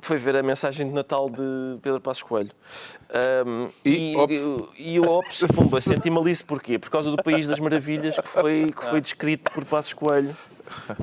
[0.00, 2.50] Foi ver a mensagem de Natal de Pedro Passos Coelho.
[3.12, 4.40] Ahm, E, e, ops.
[4.78, 6.78] e eu, ops, pumba, senti-me Alice porquê?
[6.78, 10.34] Por causa do País das Maravilhas que foi, que foi descrito por Passos Coelho.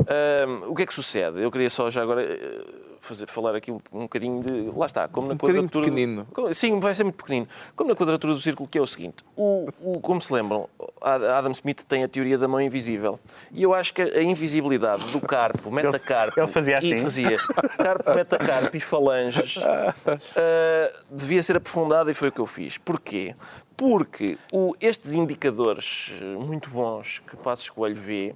[0.07, 1.41] Ahm, o que é que sucede?
[1.41, 2.61] Eu queria só já agora eh,
[2.99, 4.71] fazer, falar aqui um, um bocadinho de.
[4.75, 5.85] Lá está, como na bocadinho quadratura.
[5.85, 6.27] pequenino.
[6.33, 7.47] Como- Sim, vai ser muito pequenino.
[7.75, 10.67] Como na quadratura do círculo, que é o seguinte: o, o- como se lembram,
[11.01, 13.19] Ad- Adam Smith tem a teoria da mão invisível.
[13.51, 16.39] E eu acho que a invisibilidade do carpo, metacarpo.
[16.39, 16.95] ele fazia assim?
[16.95, 17.37] E fazia.
[17.77, 19.93] Carpo, metacarpo e falanges ah,
[21.09, 22.77] devia ser aprofundada e foi o que eu fiz.
[22.77, 23.35] Porquê?
[23.75, 28.35] Porque o, estes indicadores eh, muito bons que Passos Coelho vê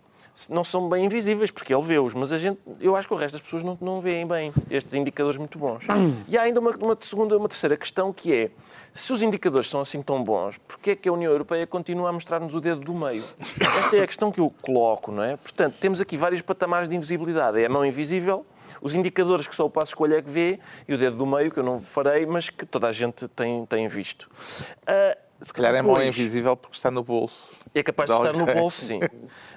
[0.49, 3.33] não são bem invisíveis, porque ele vê-os, mas a gente, eu acho que o resto
[3.33, 5.85] das pessoas não, não veem bem estes indicadores muito bons.
[6.27, 8.49] E há ainda uma, uma segunda, uma terceira questão que é,
[8.93, 12.13] se os indicadores são assim tão bons, porquê é que a União Europeia continua a
[12.13, 13.23] mostrar-nos o dedo do meio?
[13.59, 15.37] Esta é a questão que eu coloco, não é?
[15.37, 17.61] Portanto, temos aqui vários patamares de invisibilidade.
[17.61, 18.45] É a mão invisível,
[18.81, 21.51] os indicadores que só o passo escolha é que vê, e o dedo do meio,
[21.51, 24.29] que eu não farei, mas que toda a gente tem, tem visto.
[24.81, 27.51] Uh, se calhar é mão invisível porque está no bolso.
[27.73, 28.99] É capaz de, de estar no bolso, sim.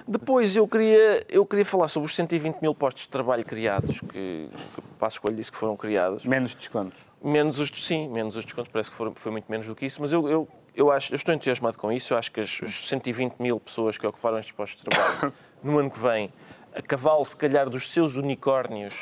[0.07, 4.49] Depois eu queria, eu queria falar sobre os 120 mil postos de trabalho criados, que,
[4.75, 6.25] que Passo Escolha disse que foram criados.
[6.25, 6.99] Menos descontos.
[7.23, 10.01] Menos os, sim, menos os descontos, parece que foram, foi muito menos do que isso,
[10.01, 12.13] mas eu, eu, eu, acho, eu estou entusiasmado com isso.
[12.13, 15.33] Eu acho que as, as 120 mil pessoas que ocuparam estes postos de trabalho
[15.63, 16.31] no ano que vem,
[16.75, 18.93] a cavalo, se calhar, dos seus unicórnios,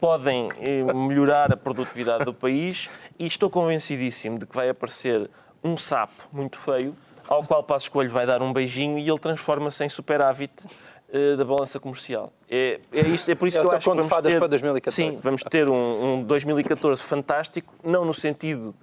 [0.00, 5.30] podem eh, melhorar a produtividade do país e estou convencidíssimo de que vai aparecer
[5.64, 6.94] um sapo muito feio,
[7.26, 11.44] ao qual Passo Escolho vai dar um beijinho e ele transforma-se em superávit uh, da
[11.44, 12.32] balança comercial.
[12.48, 14.94] É, é, isto, é por isso eu que eu acho que vamos ter, para 2014.
[14.94, 18.74] Sim, vamos ter um, um 2014 fantástico, não no sentido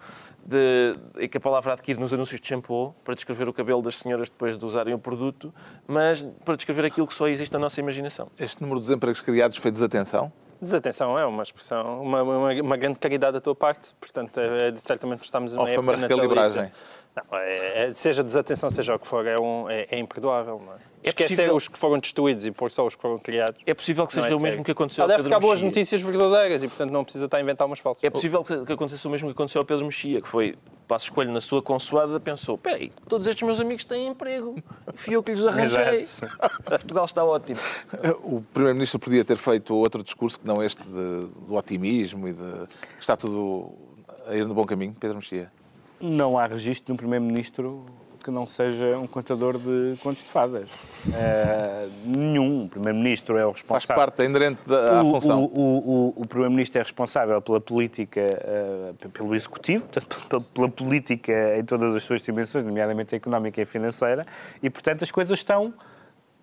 [0.44, 3.98] de, de, que a palavra adquire nos anúncios de shampoo, para descrever o cabelo das
[3.98, 5.54] senhoras depois de usarem o produto,
[5.88, 8.28] mas para descrever aquilo que só existe na nossa imaginação.
[8.40, 10.32] Este número de desempregos criados foi desatenção?
[10.62, 14.76] Desatenção é uma expressão, uma, uma, uma, grande caridade da tua parte, portanto, é, é,
[14.76, 16.72] certamente estamos numa Ou foi uma recalibragem?
[17.16, 20.62] Não, é, é, seja desatenção, seja o que for, é, um, é, é imperdoável.
[20.66, 20.78] Não é?
[21.03, 21.55] É Esquecer possível...
[21.55, 23.59] os que foram destruídos e pôr só os que foram criados.
[23.66, 25.30] É possível que seja é o mesmo que aconteceu ao Pedro Mexia.
[25.30, 28.03] Deve ficar boas notícias verdadeiras e, portanto, não precisa estar a inventar umas falsas.
[28.03, 30.55] É possível que, que aconteça o mesmo que aconteceu ao Pedro Mexia, que foi
[30.88, 34.62] passo escolho na sua consoada, pensou: peraí, todos estes meus amigos têm emprego,
[34.93, 36.05] fui eu que lhes arranjei.
[36.64, 37.59] Portugal está ótimo.
[38.24, 42.68] O Primeiro-Ministro podia ter feito outro discurso que não este de, do otimismo e de
[42.99, 43.74] está tudo
[44.28, 45.51] a ir no bom caminho, Pedro Mexia.
[46.02, 47.86] Não há registro de um Primeiro-Ministro
[48.22, 50.70] que não seja um contador de contos de fadas.
[51.08, 52.66] Uh, nenhum.
[52.66, 53.88] O Primeiro-Ministro é o responsável.
[53.88, 55.43] Faz parte, é inerente da o, função.
[55.43, 58.22] O, o, o, Primeiro-Ministro é responsável pela política,
[59.02, 63.62] uh, pelo Executivo, portanto, pela, pela, política em todas as suas dimensões, nomeadamente a económica
[63.62, 64.26] e financeira,
[64.62, 65.74] e, portanto, as coisas estão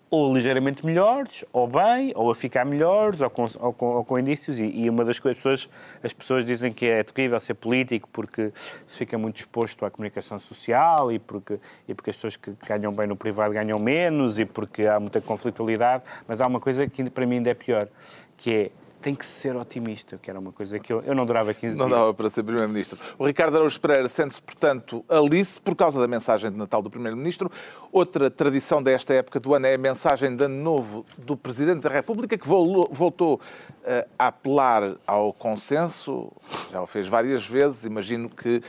[0.09, 4.17] ou ligeiramente melhores, ou bem, ou a ficar melhores, ou com, ou com, ou com
[4.17, 4.59] indícios.
[4.59, 5.69] E, e, uma das coisas,
[6.03, 8.51] as pessoas dizem que é terrível ser político porque
[8.87, 12.91] se fica muito exposto à comunicação social e porque, e porque as pessoas que ganham
[12.91, 16.03] bem no privado ganham menos e porque há muita conflitualidade.
[16.27, 17.87] Mas há uma coisa que para mim ainda é pior,
[18.37, 18.71] que é
[19.09, 21.87] tem que ser otimista, que era uma coisa que eu, eu não durava 15 não
[21.87, 21.97] dias.
[21.97, 22.99] Não dava para ser Primeiro-Ministro.
[23.17, 27.51] O Ricardo Araújo Pereira sente-se, portanto, Alice por causa da mensagem de Natal do Primeiro-Ministro.
[27.91, 31.89] Outra tradição desta época do ano é a mensagem de Ano Novo do Presidente da
[31.89, 36.31] República, que voltou uh, a apelar ao consenso,
[36.71, 38.61] já o fez várias vezes, imagino que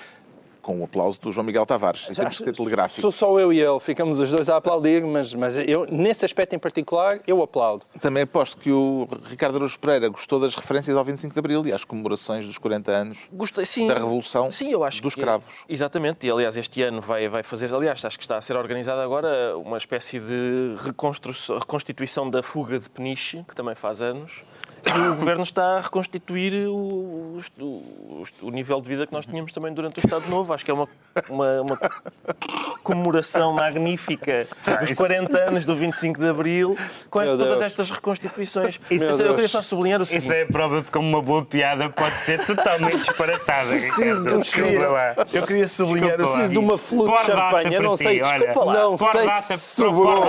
[0.60, 3.00] com o aplauso do João Miguel Tavares, em termos telegráficos.
[3.00, 6.54] Sou só eu e ele, ficamos os dois a aplaudir, mas, mas eu, nesse aspecto
[6.54, 7.84] em particular, eu aplaudo.
[8.00, 11.72] Também aposto que o Ricardo Araújo Pereira gostou das referências ao 25 de Abril e
[11.72, 15.64] às comemorações dos 40 anos Gostei, sim, da Revolução sim, eu acho dos que, cravos.
[15.68, 19.02] Exatamente, e aliás este ano vai, vai fazer, aliás, acho que está a ser organizada
[19.02, 24.42] agora uma espécie de reconstituição da fuga de Peniche, que também faz anos,
[24.86, 29.72] o Governo está a reconstituir o, o, o, nível de vida que nós tínhamos também
[29.72, 30.49] durante o Estado Novo.
[30.52, 30.88] Acho que é uma,
[31.28, 31.78] uma, uma
[32.82, 34.46] comemoração magnífica
[34.80, 36.76] dos 40 anos do 25 de Abril
[37.08, 38.80] com todas estas reconstituições.
[38.90, 40.24] Isso, eu queria só sublinhar o seguinte.
[40.24, 43.68] Isso é a prova de como uma boa piada pode ser totalmente disparatada.
[43.68, 47.74] Preciso de um queria, Eu queria sublinhar, desculpa preciso de uma flor de champanhe.
[47.74, 48.74] Eu não sei, ti, desculpa lá.
[48.74, 50.26] Não sei se sobrou,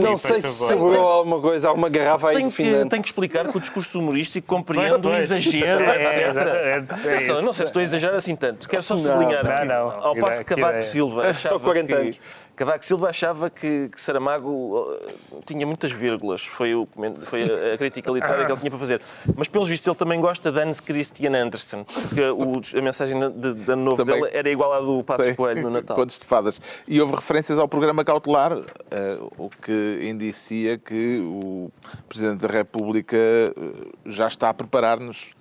[0.00, 3.56] não sei se sobrou alguma coisa, alguma garrafa aí tenho que, tenho que explicar que
[3.56, 6.96] o discurso humorístico, compreendo o exagero, é, etc.
[7.06, 8.68] É, não sei se estou a exagerar assim tanto.
[8.68, 12.20] Quero só sublinhar não, aqui, não, ao passo que Cavaco Silva achava só 40 anos.
[12.54, 16.86] Cavaco Silva achava que, que, Saramago uh, tinha muitas vírgulas, foi, o,
[17.24, 19.00] foi a, a crítica literária que ele tinha para fazer.
[19.34, 23.54] Mas, pelos vistos, ele também gosta de Hans Christian Andersen, porque o, a mensagem de,
[23.54, 25.96] de ano novo também dele era igual à do Passos Coelho no Natal.
[25.96, 26.60] Contos de fadas.
[26.86, 28.64] E houve referências ao programa cautelar, uh,
[29.38, 31.70] o que indicia que o
[32.08, 35.34] Presidente da República uh, já está a preparar-nos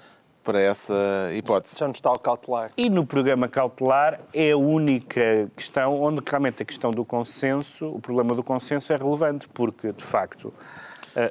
[0.44, 0.94] para essa
[1.34, 1.78] hipótese.
[1.78, 2.72] Já nos está o cautelar.
[2.78, 8.00] E no programa cautelar é a única questão onde realmente a questão do consenso, o
[8.00, 10.80] problema do consenso é relevante, porque, de facto, Uh,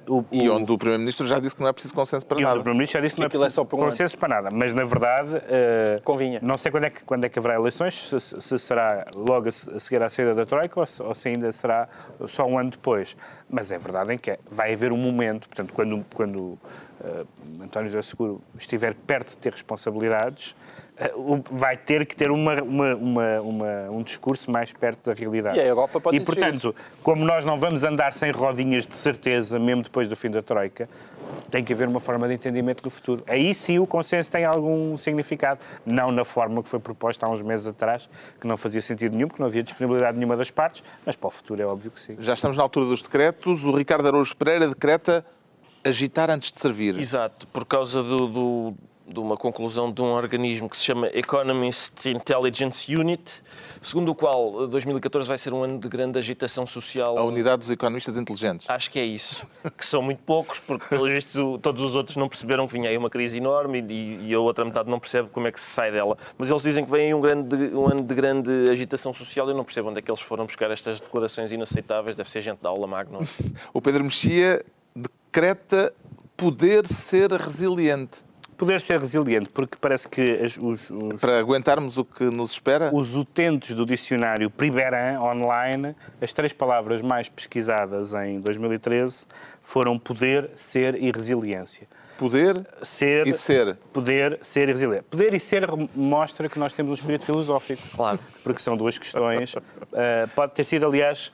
[0.09, 2.57] o, e onde o Primeiro-Ministro já disse que não é preciso consenso para e nada.
[2.57, 4.49] o Primeiro-Ministro já disse que não é preciso é consenso para nada.
[4.53, 6.39] Mas, na verdade, uh, Convinha.
[6.43, 9.53] não sei quando é, que, quando é que haverá eleições, se, se será logo a
[9.53, 11.89] seguir à saída da Troika ou se, ou se, ainda será
[12.27, 13.17] só um ano depois.
[13.49, 17.27] Mas é verdade em que vai haver um momento, portanto, quando, quando uh,
[17.63, 20.55] António José Seguro estiver perto de ter responsabilidades,
[21.51, 25.59] vai ter que ter uma, uma, uma, uma, um discurso mais perto da realidade.
[25.59, 29.59] E a Europa pode E, portanto, como nós não vamos andar sem rodinhas de certeza,
[29.59, 30.89] mesmo depois do fim da Troika,
[31.51, 33.25] tem que haver uma forma de entendimento do futuro.
[33.27, 37.41] Aí sim o consenso tem algum significado, não na forma que foi proposta há uns
[37.41, 38.09] meses atrás,
[38.41, 41.31] que não fazia sentido nenhum, porque não havia disponibilidade nenhuma das partes, mas para o
[41.31, 42.17] futuro é óbvio que sim.
[42.21, 43.65] Já estamos na altura dos decretos.
[43.65, 45.25] O Ricardo Araújo Pereira decreta
[45.83, 46.99] agitar antes de servir.
[46.99, 48.75] Exato, por causa do, do
[49.13, 53.43] de uma conclusão de um organismo que se chama Economist Intelligence Unit,
[53.83, 57.19] segundo o qual 2014 vai ser um ano de grande agitação social.
[57.19, 58.71] A unidade dos economistas inteligentes.
[58.71, 59.47] Acho que é isso.
[59.77, 62.97] Que são muito poucos, porque pelo visto todos os outros não perceberam que vinha aí
[62.97, 65.91] uma crise enorme e, e a outra metade não percebe como é que se sai
[65.91, 66.17] dela.
[66.39, 69.49] Mas eles dizem que vem aí um, grande, um ano de grande agitação social.
[69.49, 72.17] Eu não percebo onde é que eles foram buscar estas declarações inaceitáveis.
[72.17, 73.19] Deve ser gente da aula magna.
[73.75, 75.93] o Pedro Mexia decreta
[76.37, 78.30] poder ser resiliente
[78.61, 82.91] poder ser resiliente, porque parece que os, os, Para aguentarmos o que nos espera?
[82.95, 89.27] Os utentes do dicionário Priberan online, as três palavras mais pesquisadas em 2013
[89.63, 91.87] foram poder, ser e resiliência.
[92.19, 93.79] Poder ser, e ser.
[93.95, 95.07] Poder, ser e resiliência.
[95.09, 97.81] Poder e ser mostra que nós temos um espírito filosófico.
[97.97, 98.19] Claro.
[98.45, 99.55] Porque são duas questões.
[99.55, 101.33] Uh, pode ter sido, aliás,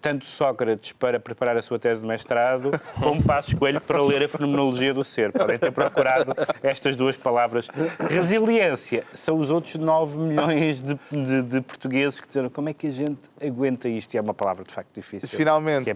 [0.00, 2.70] tanto Sócrates para preparar a sua tese de mestrado,
[3.00, 5.32] como Passos Coelho para ler a fenomenologia do ser.
[5.32, 6.32] Podem ter procurado
[6.62, 7.68] estas duas palavras.
[8.08, 12.86] Resiliência são os outros 9 milhões de, de, de portugueses que disseram como é que
[12.86, 14.14] a gente aguenta isto?
[14.14, 15.28] E é uma palavra de facto difícil.
[15.28, 15.94] Finalmente, é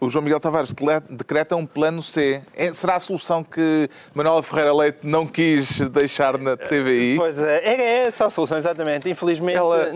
[0.00, 0.74] o João Miguel Tavares
[1.08, 2.42] decreta um plano C.
[2.54, 7.16] É, será a solução que Manuela Ferreira Leite não quis deixar na TVI?
[7.16, 9.08] Pois é, é essa a solução, exatamente.
[9.08, 9.92] Infelizmente, Ela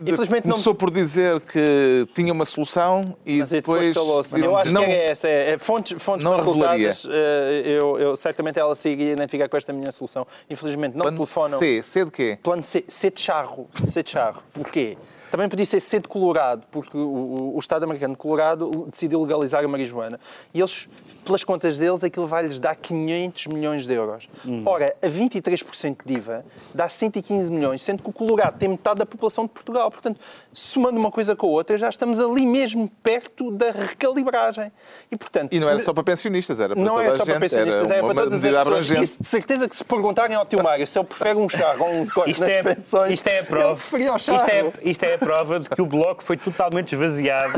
[0.00, 0.78] infelizmente começou não...
[0.78, 3.94] por dizer que tinha uma solução solução e Mas depois...
[3.94, 5.28] depois eu acho não, que é essa.
[5.28, 9.72] É, é fontes, fontes não facultadas, eh, eu, eu, certamente ela se identificar com esta
[9.72, 10.26] minha solução.
[10.48, 11.58] Infelizmente não Plano telefonam...
[11.58, 11.82] C.
[11.82, 12.38] C de quê?
[12.42, 12.84] Plano C.
[12.86, 13.68] C de charro.
[13.90, 14.42] C de charro.
[14.52, 14.96] Porquê?
[15.30, 19.64] Também podia ser C de Colorado, porque o, o, Estado americano de Colorado decidiu legalizar
[19.64, 20.18] a marijuana.
[20.54, 20.88] E eles,
[21.24, 24.28] pelas contas deles, aquilo vai-lhes dar 500 milhões de euros.
[24.46, 24.62] Hum.
[24.66, 29.06] Ora, a 23% de IVA dá 115 milhões, sendo que o Colorado tem metade da
[29.06, 29.90] população de Portugal.
[29.90, 30.18] Portanto,
[30.52, 34.72] somando uma coisa com a outra, já estamos ali mesmo perto da recalibragem.
[35.10, 37.40] E, portanto, e não era só para pensionistas, era para não toda era só para
[37.40, 38.90] pensionistas, era, para todas as pessoas.
[38.90, 41.90] E de certeza que se perguntarem ao tio Mário se ele prefere um chá ou
[41.90, 43.74] um corte isto nas é, pensões, isto é a prova.
[43.74, 47.52] Isto é, isto é a prova de que o Bloco foi totalmente esvaziado.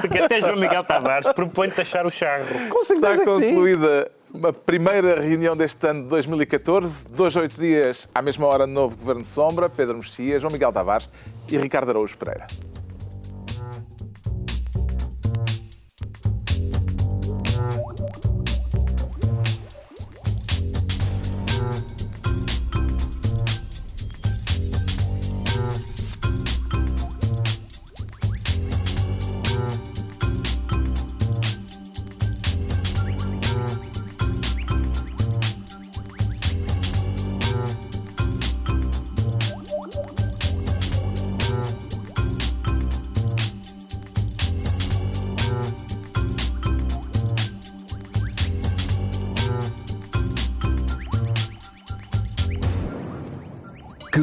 [0.00, 2.44] Porque até João Miguel Tavares propõe taxar o charro.
[2.68, 7.06] Com Está concluída uma primeira reunião deste ano de 2014.
[7.08, 9.70] Dois, oito dias, à mesma hora, novo Governo de Sombra.
[9.70, 11.08] Pedro Mexia, João Miguel Tavares
[11.48, 12.46] e Ricardo Araújo Pereira.